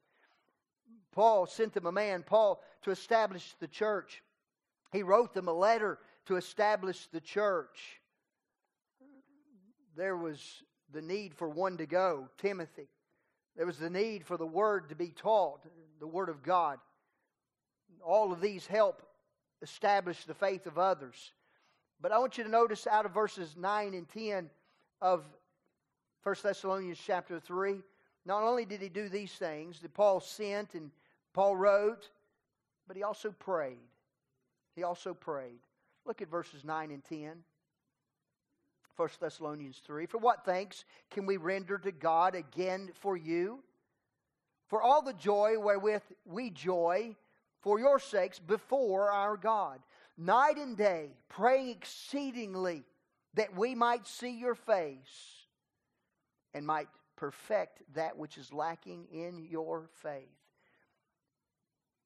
Paul 1.11 1.45
sent 1.45 1.73
them 1.73 1.85
a 1.85 1.91
man, 1.91 2.23
Paul, 2.23 2.61
to 2.83 2.91
establish 2.91 3.53
the 3.59 3.67
church. 3.67 4.23
He 4.91 5.03
wrote 5.03 5.33
them 5.33 5.47
a 5.47 5.53
letter 5.53 5.99
to 6.25 6.35
establish 6.35 7.07
the 7.07 7.21
church. 7.21 8.01
There 9.95 10.17
was 10.17 10.63
the 10.93 11.01
need 11.01 11.33
for 11.33 11.49
one 11.49 11.77
to 11.77 11.85
go, 11.85 12.27
Timothy. 12.37 12.87
There 13.55 13.65
was 13.65 13.77
the 13.77 13.89
need 13.89 14.25
for 14.25 14.37
the 14.37 14.45
word 14.45 14.89
to 14.89 14.95
be 14.95 15.09
taught, 15.09 15.61
the 15.99 16.07
word 16.07 16.29
of 16.29 16.43
God. 16.43 16.79
All 18.03 18.31
of 18.31 18.41
these 18.41 18.65
help 18.65 19.01
establish 19.61 20.23
the 20.25 20.33
faith 20.33 20.65
of 20.65 20.77
others. 20.77 21.33
But 22.01 22.11
I 22.11 22.17
want 22.17 22.37
you 22.37 22.43
to 22.43 22.49
notice 22.49 22.87
out 22.87 23.05
of 23.05 23.13
verses 23.13 23.55
9 23.57 23.93
and 23.93 24.09
10 24.09 24.49
of 25.01 25.23
1 26.23 26.35
Thessalonians 26.43 26.99
chapter 27.05 27.39
3, 27.39 27.81
not 28.25 28.43
only 28.43 28.65
did 28.65 28.81
he 28.81 28.89
do 28.89 29.09
these 29.09 29.33
things 29.33 29.79
that 29.79 29.93
Paul 29.93 30.19
sent 30.19 30.73
and 30.73 30.91
Paul 31.33 31.55
wrote, 31.55 32.09
but 32.87 32.95
he 32.95 33.03
also 33.03 33.31
prayed. 33.31 33.77
He 34.75 34.83
also 34.83 35.13
prayed. 35.13 35.59
Look 36.05 36.21
at 36.21 36.29
verses 36.29 36.63
9 36.63 36.91
and 36.91 37.03
10. 37.03 37.43
1 38.95 39.09
Thessalonians 39.19 39.81
3. 39.85 40.05
For 40.05 40.17
what 40.17 40.45
thanks 40.45 40.85
can 41.09 41.25
we 41.25 41.37
render 41.37 41.77
to 41.77 41.91
God 41.91 42.35
again 42.35 42.89
for 42.99 43.17
you? 43.17 43.59
For 44.67 44.81
all 44.81 45.01
the 45.01 45.13
joy 45.13 45.59
wherewith 45.59 46.03
we 46.25 46.49
joy 46.49 47.15
for 47.61 47.79
your 47.79 47.99
sakes 47.99 48.39
before 48.39 49.11
our 49.11 49.37
God 49.37 49.79
night 50.17 50.57
and 50.57 50.77
day, 50.77 51.09
praying 51.29 51.69
exceedingly 51.69 52.83
that 53.33 53.55
we 53.55 53.75
might 53.75 54.05
see 54.07 54.31
your 54.31 54.55
face 54.55 55.45
and 56.53 56.65
might 56.65 56.87
perfect 57.15 57.81
that 57.93 58.17
which 58.17 58.37
is 58.37 58.53
lacking 58.53 59.07
in 59.11 59.45
your 59.49 59.89
faith. 60.01 60.27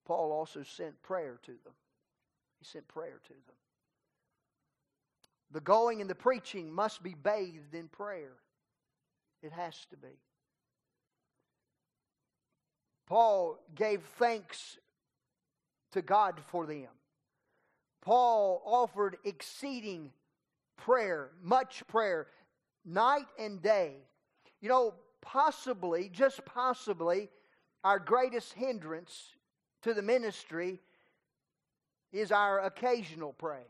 Paul 0.06 0.32
also 0.32 0.63
sent 0.63 1.02
prayer 1.02 1.39
to 1.43 1.52
them. 1.52 1.74
He 2.60 2.65
sent 2.65 2.88
prayer 2.88 3.19
to 3.24 3.34
them. 3.34 3.56
The 5.52 5.62
going 5.62 6.02
and 6.02 6.10
the 6.10 6.16
preaching 6.16 6.72
must 6.72 7.04
be 7.04 7.14
bathed 7.14 7.74
in 7.74 7.88
prayer. 7.88 8.34
It 9.42 9.52
has 9.52 9.86
to 9.92 9.98
be. 9.98 10.20
Paul 13.08 13.60
gave 13.76 14.02
thanks 14.18 14.78
to 15.92 16.02
God 16.02 16.42
for 16.48 16.66
them. 16.66 16.90
Paul 18.02 18.62
offered 18.66 19.18
exceeding 19.24 20.12
prayer, 20.78 21.30
much 21.42 21.84
prayer, 21.88 22.28
night 22.84 23.28
and 23.40 23.62
day. 23.62 23.96
You 24.62 24.70
know, 24.70 24.94
possibly, 25.22 26.10
just 26.10 26.44
possibly, 26.46 27.30
our 27.84 28.00
greatest 28.00 28.54
hindrance 28.54 29.34
to 29.84 29.94
the 29.94 30.02
ministry 30.02 30.80
is 32.12 32.32
our 32.32 32.60
occasional 32.62 33.34
praying, 33.34 33.66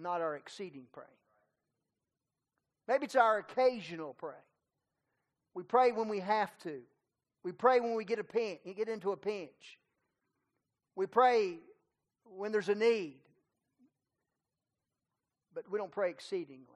not 0.00 0.20
our 0.20 0.36
exceeding 0.36 0.86
praying. 0.92 1.08
Maybe 2.88 3.04
it's 3.04 3.16
our 3.16 3.38
occasional 3.38 4.14
praying. 4.14 4.36
We 5.54 5.62
pray 5.62 5.92
when 5.92 6.08
we 6.08 6.20
have 6.20 6.56
to. 6.60 6.80
We 7.42 7.52
pray 7.52 7.80
when 7.80 7.94
we 7.94 8.04
get 8.04 8.18
a 8.18 8.24
pinch, 8.24 8.60
get 8.76 8.88
into 8.88 9.12
a 9.12 9.16
pinch. 9.16 9.78
We 10.96 11.06
pray 11.06 11.58
when 12.24 12.52
there's 12.52 12.68
a 12.68 12.74
need. 12.74 13.16
but 15.54 15.70
we 15.70 15.78
don't 15.78 15.90
pray 15.90 16.10
exceedingly. 16.10 16.66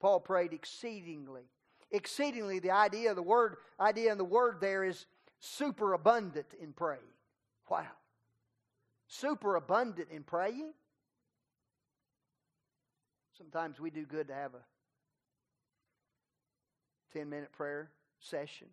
Paul 0.00 0.20
prayed 0.20 0.52
exceedingly. 0.52 1.42
Exceedingly, 1.90 2.58
the 2.58 2.70
idea, 2.70 3.14
the 3.14 3.22
word 3.22 3.56
idea 3.80 4.10
and 4.10 4.20
the 4.20 4.24
word 4.24 4.58
there 4.60 4.84
is 4.84 5.06
superabundant 5.40 6.46
in 6.60 6.72
praying. 6.72 7.00
Wow. 7.68 7.86
Superabundant 9.08 10.08
in 10.10 10.22
praying? 10.22 10.72
Sometimes 13.36 13.78
we 13.78 13.90
do 13.90 14.04
good 14.04 14.28
to 14.28 14.34
have 14.34 14.54
a 14.54 14.62
10 17.12 17.28
minute 17.28 17.52
prayer 17.52 17.90
session. 18.20 18.68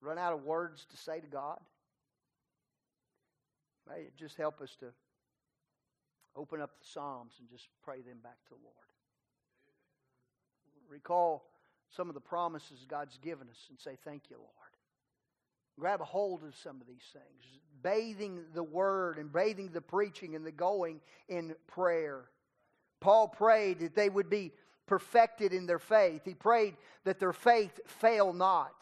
Run 0.00 0.18
out 0.18 0.32
of 0.32 0.44
words 0.44 0.86
to 0.90 0.96
say 0.96 1.20
to 1.20 1.26
God. 1.26 1.60
May 3.88 4.02
it 4.02 4.16
just 4.16 4.36
help 4.36 4.60
us 4.60 4.76
to 4.80 4.86
open 6.36 6.60
up 6.60 6.78
the 6.78 6.86
Psalms 6.86 7.34
and 7.40 7.48
just 7.48 7.68
pray 7.82 8.00
them 8.00 8.18
back 8.22 8.36
to 8.44 8.50
the 8.50 8.60
Lord. 8.62 8.74
Recall 10.88 11.44
some 11.90 12.08
of 12.08 12.14
the 12.14 12.20
promises 12.20 12.84
God's 12.88 13.18
given 13.18 13.48
us 13.48 13.66
and 13.70 13.78
say, 13.78 13.96
Thank 14.04 14.30
you, 14.30 14.36
Lord. 14.36 14.52
Grab 15.78 16.00
a 16.00 16.04
hold 16.04 16.42
of 16.42 16.56
some 16.56 16.80
of 16.80 16.86
these 16.86 17.06
things. 17.12 17.60
Bathing 17.82 18.44
the 18.52 18.62
Word 18.62 19.18
and 19.18 19.32
bathing 19.32 19.70
the 19.72 19.80
preaching 19.80 20.34
and 20.34 20.44
the 20.44 20.52
going 20.52 21.00
in 21.28 21.54
prayer. 21.68 22.24
Paul 23.00 23.28
prayed 23.28 23.80
that 23.80 23.94
they 23.94 24.08
would 24.08 24.28
be 24.28 24.52
perfected 24.86 25.52
in 25.52 25.66
their 25.66 25.78
faith. 25.78 26.22
He 26.24 26.34
prayed 26.34 26.76
that 27.04 27.20
their 27.20 27.32
faith 27.32 27.78
fail 27.86 28.32
not. 28.32 28.72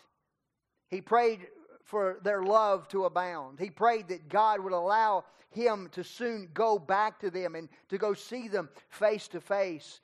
He 0.89 1.01
prayed 1.01 1.47
for 1.85 2.19
their 2.23 2.43
love 2.43 2.89
to 2.89 3.05
abound. 3.05 3.61
He 3.61 3.71
prayed 3.71 4.09
that 4.09 4.29
God 4.29 4.61
would 4.61 4.73
allow 4.73 5.25
him 5.51 5.89
to 5.93 6.05
soon 6.05 6.49
go 6.53 6.79
back 6.79 7.21
to 7.21 7.31
them 7.31 7.55
and 7.55 7.69
to 7.89 7.99
go 7.99 8.15
see 8.15 8.49
them 8.49 8.69
face 8.89 9.29
to 9.29 9.41
face. 9.41 10.01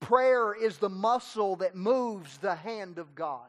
Prayer 0.00 0.54
is 0.54 0.78
the 0.78 0.88
muscle 0.88 1.56
that 1.56 1.76
moves 1.76 2.38
the 2.38 2.54
hand 2.54 2.98
of 2.98 3.14
God. 3.14 3.48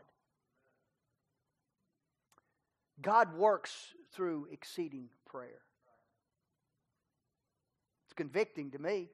God 3.02 3.36
works 3.36 3.94
through 4.14 4.48
exceeding 4.52 5.10
prayer. 5.26 5.62
It's 8.06 8.14
convicting 8.14 8.72
to 8.72 8.80
me. 8.80 9.10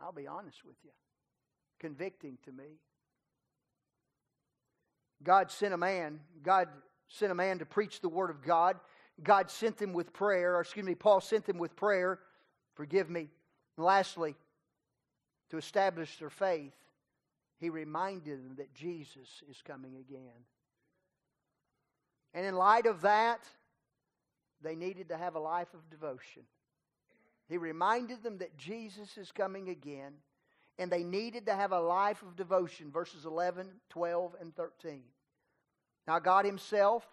I'll 0.00 0.12
be 0.12 0.26
honest 0.26 0.64
with 0.64 0.76
you. 0.84 0.90
Convicting 1.80 2.38
to 2.44 2.52
me. 2.52 2.78
God 5.22 5.50
sent 5.50 5.74
a 5.74 5.78
man. 5.78 6.20
God 6.42 6.68
sent 7.08 7.32
a 7.32 7.34
man 7.34 7.58
to 7.58 7.66
preach 7.66 8.00
the 8.00 8.08
word 8.08 8.30
of 8.30 8.42
God. 8.42 8.76
God 9.22 9.50
sent 9.50 9.78
them 9.78 9.92
with 9.92 10.12
prayer, 10.12 10.56
or 10.56 10.60
excuse 10.60 10.86
me, 10.86 10.94
Paul 10.94 11.20
sent 11.20 11.46
them 11.46 11.58
with 11.58 11.74
prayer. 11.74 12.20
Forgive 12.74 13.10
me. 13.10 13.28
And 13.76 13.84
lastly, 13.84 14.36
to 15.50 15.56
establish 15.56 16.18
their 16.18 16.30
faith, 16.30 16.74
he 17.58 17.70
reminded 17.70 18.44
them 18.44 18.54
that 18.58 18.72
Jesus 18.74 19.42
is 19.50 19.60
coming 19.64 19.96
again. 19.96 20.44
And 22.34 22.46
in 22.46 22.54
light 22.54 22.86
of 22.86 23.00
that, 23.00 23.40
they 24.62 24.76
needed 24.76 25.08
to 25.08 25.16
have 25.16 25.34
a 25.34 25.40
life 25.40 25.72
of 25.74 25.90
devotion. 25.90 26.42
He 27.48 27.56
reminded 27.56 28.22
them 28.22 28.38
that 28.38 28.56
Jesus 28.56 29.16
is 29.16 29.32
coming 29.32 29.70
again, 29.70 30.14
and 30.78 30.92
they 30.92 31.02
needed 31.02 31.46
to 31.46 31.54
have 31.54 31.72
a 31.72 31.80
life 31.80 32.22
of 32.22 32.36
devotion, 32.36 32.90
verses 32.90 33.24
11, 33.24 33.68
12, 33.88 34.36
and 34.40 34.54
13. 34.54 35.02
Now, 36.06 36.18
God 36.18 36.44
Himself 36.44 37.06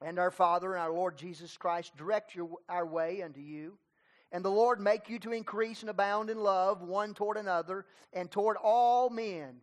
and 0.00 0.18
our 0.18 0.30
Father 0.30 0.72
and 0.72 0.82
our 0.82 0.92
Lord 0.92 1.16
Jesus 1.16 1.56
Christ 1.56 1.96
direct 1.96 2.34
your, 2.34 2.50
our 2.68 2.86
way 2.86 3.22
unto 3.22 3.40
you. 3.40 3.78
And 4.32 4.44
the 4.44 4.50
Lord 4.50 4.80
make 4.80 5.10
you 5.10 5.18
to 5.20 5.32
increase 5.32 5.82
and 5.82 5.90
abound 5.90 6.30
in 6.30 6.38
love 6.38 6.80
one 6.80 7.12
toward 7.12 7.36
another 7.36 7.84
and 8.12 8.30
toward 8.30 8.56
all 8.56 9.10
men. 9.10 9.60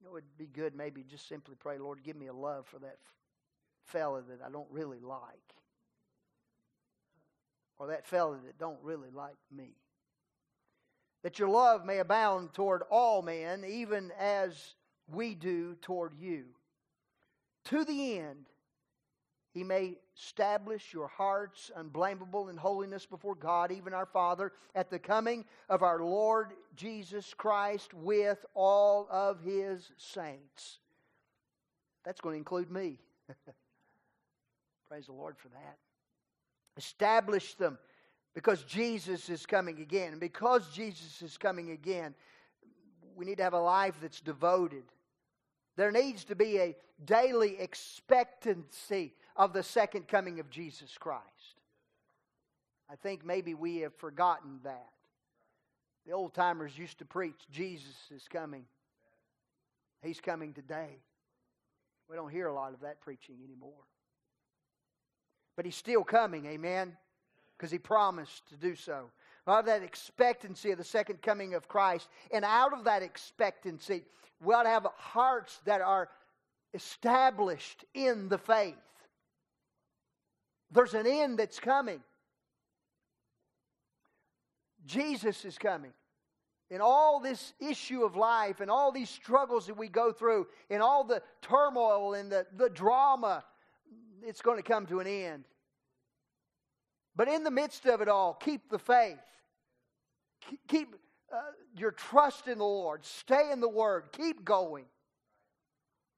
You 0.00 0.06
know, 0.06 0.16
it'd 0.16 0.38
be 0.38 0.46
good 0.46 0.74
maybe 0.76 1.02
just 1.02 1.28
simply 1.28 1.56
pray, 1.58 1.78
Lord, 1.78 2.02
give 2.04 2.16
me 2.16 2.28
a 2.28 2.32
love 2.32 2.66
for 2.66 2.78
that 2.78 2.98
fella 3.86 4.22
that 4.28 4.38
I 4.46 4.50
don't 4.50 4.70
really 4.70 5.00
like. 5.00 5.20
Or 7.78 7.88
that 7.88 8.06
fella 8.06 8.38
that 8.44 8.58
don't 8.58 8.82
really 8.82 9.10
like 9.10 9.36
me. 9.54 9.76
That 11.22 11.38
your 11.38 11.48
love 11.48 11.84
may 11.84 11.98
abound 11.98 12.54
toward 12.54 12.82
all 12.90 13.22
men, 13.22 13.64
even 13.66 14.12
as 14.18 14.74
we 15.08 15.34
do 15.34 15.76
toward 15.82 16.14
you 16.18 16.44
to 17.64 17.84
the 17.84 18.18
end 18.18 18.46
he 19.56 19.64
may 19.64 19.96
establish 20.14 20.92
your 20.92 21.08
hearts 21.08 21.70
unblameable 21.74 22.50
in 22.50 22.58
holiness 22.58 23.06
before 23.06 23.34
God, 23.34 23.72
even 23.72 23.94
our 23.94 24.04
Father, 24.04 24.52
at 24.74 24.90
the 24.90 24.98
coming 24.98 25.46
of 25.70 25.82
our 25.82 26.04
Lord 26.04 26.52
Jesus 26.74 27.32
Christ 27.32 27.94
with 27.94 28.44
all 28.52 29.08
of 29.10 29.40
his 29.40 29.92
saints. 29.96 30.80
That's 32.04 32.20
going 32.20 32.34
to 32.34 32.38
include 32.38 32.70
me. 32.70 32.98
Praise 34.90 35.06
the 35.06 35.14
Lord 35.14 35.38
for 35.38 35.48
that. 35.48 35.78
Establish 36.76 37.54
them 37.54 37.78
because 38.34 38.62
Jesus 38.64 39.28
is 39.28 39.46
coming 39.46 39.80
again. 39.80 40.12
And 40.12 40.20
because 40.20 40.68
Jesus 40.72 41.22
is 41.22 41.38
coming 41.38 41.70
again, 41.70 42.14
we 43.14 43.24
need 43.24 43.38
to 43.38 43.44
have 43.44 43.54
a 43.54 43.60
life 43.60 43.94
that's 44.00 44.20
devoted 44.20 44.84
there 45.76 45.92
needs 45.92 46.24
to 46.24 46.34
be 46.34 46.58
a 46.58 46.76
daily 47.04 47.58
expectancy 47.58 49.12
of 49.36 49.52
the 49.52 49.62
second 49.62 50.08
coming 50.08 50.40
of 50.40 50.50
Jesus 50.50 50.96
Christ. 50.98 51.24
I 52.90 52.96
think 52.96 53.24
maybe 53.24 53.54
we 53.54 53.78
have 53.78 53.94
forgotten 53.94 54.60
that. 54.64 54.88
The 56.06 56.12
old 56.12 56.34
timers 56.34 56.76
used 56.78 56.98
to 56.98 57.04
preach, 57.04 57.40
Jesus 57.50 57.96
is 58.14 58.26
coming. 58.28 58.64
He's 60.02 60.20
coming 60.20 60.54
today. 60.54 61.00
We 62.08 62.16
don't 62.16 62.30
hear 62.30 62.46
a 62.46 62.54
lot 62.54 62.72
of 62.72 62.80
that 62.80 63.00
preaching 63.00 63.36
anymore. 63.44 63.82
But 65.56 65.64
he's 65.64 65.76
still 65.76 66.04
coming, 66.04 66.46
amen? 66.46 66.96
Because 67.56 67.70
he 67.70 67.78
promised 67.78 68.46
to 68.48 68.56
do 68.56 68.76
so. 68.76 69.10
Out 69.48 69.60
of 69.60 69.66
that 69.66 69.82
expectancy 69.82 70.70
of 70.70 70.78
the 70.78 70.84
second 70.84 71.22
coming 71.22 71.54
of 71.54 71.68
Christ. 71.68 72.08
And 72.30 72.44
out 72.44 72.72
of 72.72 72.84
that 72.84 73.02
expectancy, 73.02 74.04
we 74.42 74.54
ought 74.54 74.64
to 74.64 74.68
have 74.68 74.86
hearts 74.96 75.60
that 75.64 75.80
are 75.80 76.08
established 76.74 77.84
in 77.94 78.28
the 78.28 78.38
faith. 78.38 78.74
There's 80.72 80.94
an 80.94 81.06
end 81.06 81.38
that's 81.38 81.58
coming. 81.58 82.00
Jesus 84.84 85.44
is 85.44 85.56
coming. 85.56 85.92
In 86.68 86.80
all 86.80 87.20
this 87.20 87.54
issue 87.60 88.04
of 88.04 88.16
life 88.16 88.60
and 88.60 88.70
all 88.70 88.90
these 88.90 89.08
struggles 89.08 89.68
that 89.68 89.78
we 89.78 89.88
go 89.88 90.12
through, 90.12 90.48
and 90.68 90.82
all 90.82 91.04
the 91.04 91.22
turmoil 91.40 92.14
and 92.14 92.30
the, 92.30 92.44
the 92.56 92.68
drama, 92.68 93.44
it's 94.22 94.42
going 94.42 94.56
to 94.56 94.62
come 94.62 94.86
to 94.86 95.00
an 95.00 95.06
end. 95.06 95.44
But 97.14 97.28
in 97.28 97.44
the 97.44 97.50
midst 97.50 97.86
of 97.86 98.00
it 98.00 98.08
all, 98.08 98.34
keep 98.34 98.68
the 98.70 98.78
faith. 98.78 99.16
Keep 100.68 100.94
uh, 101.32 101.38
your 101.76 101.92
trust 101.92 102.46
in 102.46 102.58
the 102.58 102.64
Lord. 102.64 103.04
Stay 103.04 103.50
in 103.50 103.60
the 103.60 103.68
Word. 103.68 104.04
Keep 104.12 104.44
going. 104.44 104.84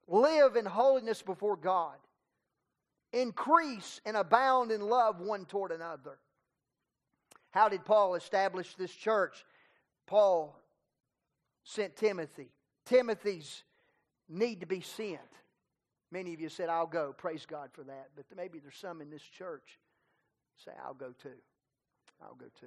Live 0.08 0.56
in 0.56 0.64
holiness 0.64 1.22
before 1.22 1.56
God. 1.56 1.96
Increase 3.12 4.00
and 4.04 4.16
abound 4.16 4.70
in 4.70 4.80
love 4.80 5.20
one 5.20 5.44
toward 5.44 5.70
another. 5.70 6.18
How 7.50 7.68
did 7.68 7.84
Paul 7.84 8.14
establish 8.14 8.74
this 8.74 8.92
church? 8.92 9.44
Paul 10.06 10.58
sent 11.64 11.96
Timothy. 11.96 12.50
Timothy's 12.84 13.62
need 14.28 14.60
to 14.60 14.66
be 14.66 14.80
sent. 14.80 15.20
Many 16.10 16.32
of 16.32 16.40
you 16.40 16.48
said, 16.48 16.68
I'll 16.68 16.86
go. 16.86 17.14
Praise 17.16 17.46
God 17.46 17.70
for 17.72 17.84
that. 17.84 18.08
But 18.16 18.24
maybe 18.36 18.58
there's 18.58 18.78
some 18.78 19.00
in 19.00 19.10
this 19.10 19.22
church 19.22 19.78
say, 20.64 20.72
I'll 20.84 20.94
go 20.94 21.12
too. 21.22 21.38
I'll 22.22 22.34
go 22.34 22.46
too. 22.60 22.66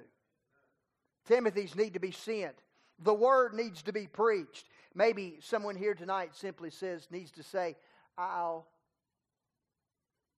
Timothy's 1.26 1.76
need 1.76 1.94
to 1.94 2.00
be 2.00 2.10
sent. 2.10 2.54
The 2.98 3.14
word 3.14 3.54
needs 3.54 3.82
to 3.82 3.92
be 3.92 4.06
preached. 4.06 4.68
Maybe 4.94 5.38
someone 5.40 5.76
here 5.76 5.94
tonight 5.94 6.34
simply 6.34 6.70
says, 6.70 7.06
needs 7.10 7.30
to 7.32 7.42
say, 7.42 7.76
I'll 8.16 8.66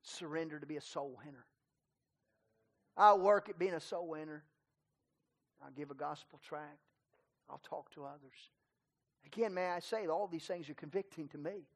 surrender 0.03 0.59
to 0.59 0.67
be 0.67 0.77
a 0.77 0.81
soul 0.81 1.17
winner. 1.25 1.45
I'll 2.97 3.19
work 3.19 3.49
at 3.49 3.59
being 3.59 3.75
a 3.75 3.81
soul 3.81 4.09
winner. 4.09 4.45
I'll 5.65 5.73
give 5.73 5.91
a 5.91 5.95
gospel 5.95 6.41
tract. 6.47 6.79
I'll 7.51 7.61
talk 7.69 7.93
to 7.95 8.05
others. 8.05 8.51
Again, 9.27 9.55
may 9.55 9.67
I 9.67 9.81
say, 9.81 10.07
all 10.07 10.27
these 10.27 10.45
things 10.45 10.69
are 10.69 10.75
convicting 10.75 11.29
to 11.29 11.39
me. 11.39 11.67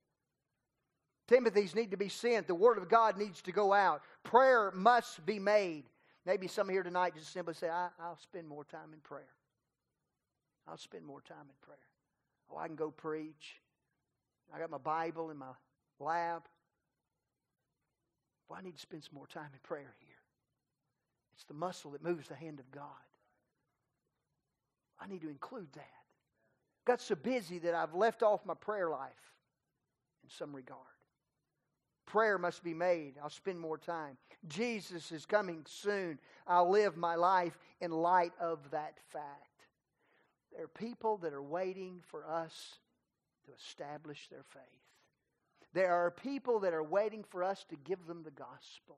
Timothy's 1.29 1.75
need 1.75 1.91
to 1.91 1.97
be 1.97 2.09
sent. 2.09 2.47
The 2.47 2.55
Word 2.55 2.79
of 2.79 2.89
God 2.89 3.19
needs 3.19 3.43
to 3.43 3.53
go 3.53 3.73
out. 3.73 4.03
Prayer 4.25 4.73
must 4.75 5.25
be 5.25 5.39
made. 5.39 5.85
Maybe 6.25 6.49
some 6.49 6.69
here 6.69 6.83
tonight 6.83 7.15
just 7.15 7.33
simply 7.33 7.55
say, 7.55 7.69
I, 7.69 7.89
will 8.01 8.19
spend 8.21 8.49
more 8.49 8.65
time 8.65 8.93
in 8.93 9.01
prayer. 9.01 9.29
I'll 10.67 10.79
spend 10.79 11.05
more 11.05 11.21
time 11.21 11.47
in 11.49 11.55
prayer. 11.61 11.79
Oh, 12.51 12.57
I 12.57 12.67
can 12.67 12.77
go 12.77 12.91
preach. 12.91 13.61
I 14.55 14.59
got 14.59 14.71
my 14.71 14.79
Bible 14.79 15.31
in 15.31 15.37
my 15.37 15.53
lab. 16.01 16.43
Well, 18.49 18.59
I 18.59 18.65
need 18.65 18.77
to 18.77 18.81
spend 18.81 19.05
some 19.05 19.15
more 19.15 19.27
time 19.27 19.51
in 19.53 19.59
prayer 19.63 19.95
here. 20.01 20.09
It's 21.35 21.45
the 21.45 21.55
muscle 21.55 21.91
that 21.93 22.03
moves 22.03 22.29
the 22.29 22.35
hand 22.35 22.59
of 22.59 22.71
God. 22.71 22.85
I 25.01 25.07
need 25.07 25.21
to 25.23 25.29
include 25.29 25.73
that. 25.75 25.85
Got 26.87 27.03
so 27.03 27.15
busy 27.15 27.59
that 27.61 27.75
I've 27.75 27.95
left 27.95 28.23
off 28.23 28.47
my 28.47 28.55
prayer 28.55 28.89
life 28.89 29.13
in 30.25 30.31
some 30.31 30.57
regard. 30.57 30.81
Prayer 32.09 32.39
must 32.39 32.65
be 32.65 32.73
made. 32.73 33.15
I'll 33.23 33.29
spend 33.29 33.61
more 33.61 33.77
time. 33.77 34.17
Jesus 34.47 35.13
is 35.13 35.27
coming 35.27 35.67
soon. 35.69 36.19
I'll 36.47 36.71
live 36.71 36.97
my 36.97 37.17
life 37.17 37.59
in 37.83 37.91
light 37.91 38.33
of 38.41 38.71
that 38.71 38.95
fact. 39.13 39.67
There 40.55 40.65
are 40.65 40.69
people 40.69 41.19
that 41.19 41.35
are 41.35 41.43
waiting 41.43 42.01
for 42.07 42.27
us 42.27 42.79
to 43.45 43.53
establish 43.53 44.27
their 44.29 44.43
faith. 44.43 44.63
There 45.75 45.93
are 45.93 46.11
people 46.11 46.61
that 46.61 46.73
are 46.73 46.83
waiting 46.83 47.25
for 47.29 47.45
us 47.45 47.67
to 47.69 47.77
give 47.77 48.07
them 48.07 48.23
the 48.23 48.31
gospel. 48.31 48.97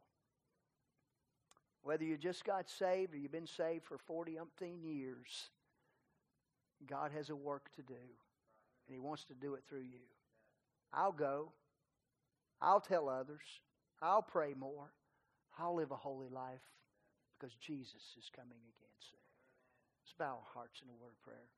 Whether 1.83 2.05
you 2.05 2.17
just 2.17 2.45
got 2.45 2.71
saved 2.71 3.13
or 3.13 3.19
you've 3.19 3.33
been 3.33 3.47
saved 3.47 3.87
for 3.87 3.99
40 3.99 4.37
umpteen 4.37 4.85
years, 4.85 5.51
God 6.87 7.11
has 7.17 7.29
a 7.31 7.35
work 7.35 7.75
to 7.75 7.83
do, 7.83 7.95
and 7.95 8.93
He 8.93 9.01
wants 9.01 9.25
to 9.25 9.35
do 9.35 9.55
it 9.55 9.65
through 9.69 9.81
you. 9.81 10.07
I'll 10.93 11.11
go. 11.11 11.51
I'll 12.61 12.81
tell 12.81 13.09
others. 13.09 13.45
I'll 14.03 14.23
pray 14.23 14.55
more. 14.57 14.93
I'll 15.59 15.75
live 15.75 15.91
a 15.91 15.97
holy 15.97 16.29
life 16.29 16.65
because 17.39 17.55
Jesus 17.61 18.17
is 18.19 18.31
coming 18.35 18.61
again 18.61 18.97
soon. 19.11 19.29
Let's 20.05 20.15
bow 20.19 20.41
our 20.41 20.53
hearts 20.55 20.81
in 20.83 20.89
a 20.89 21.01
word 21.01 21.13
of 21.13 21.23
prayer. 21.23 21.49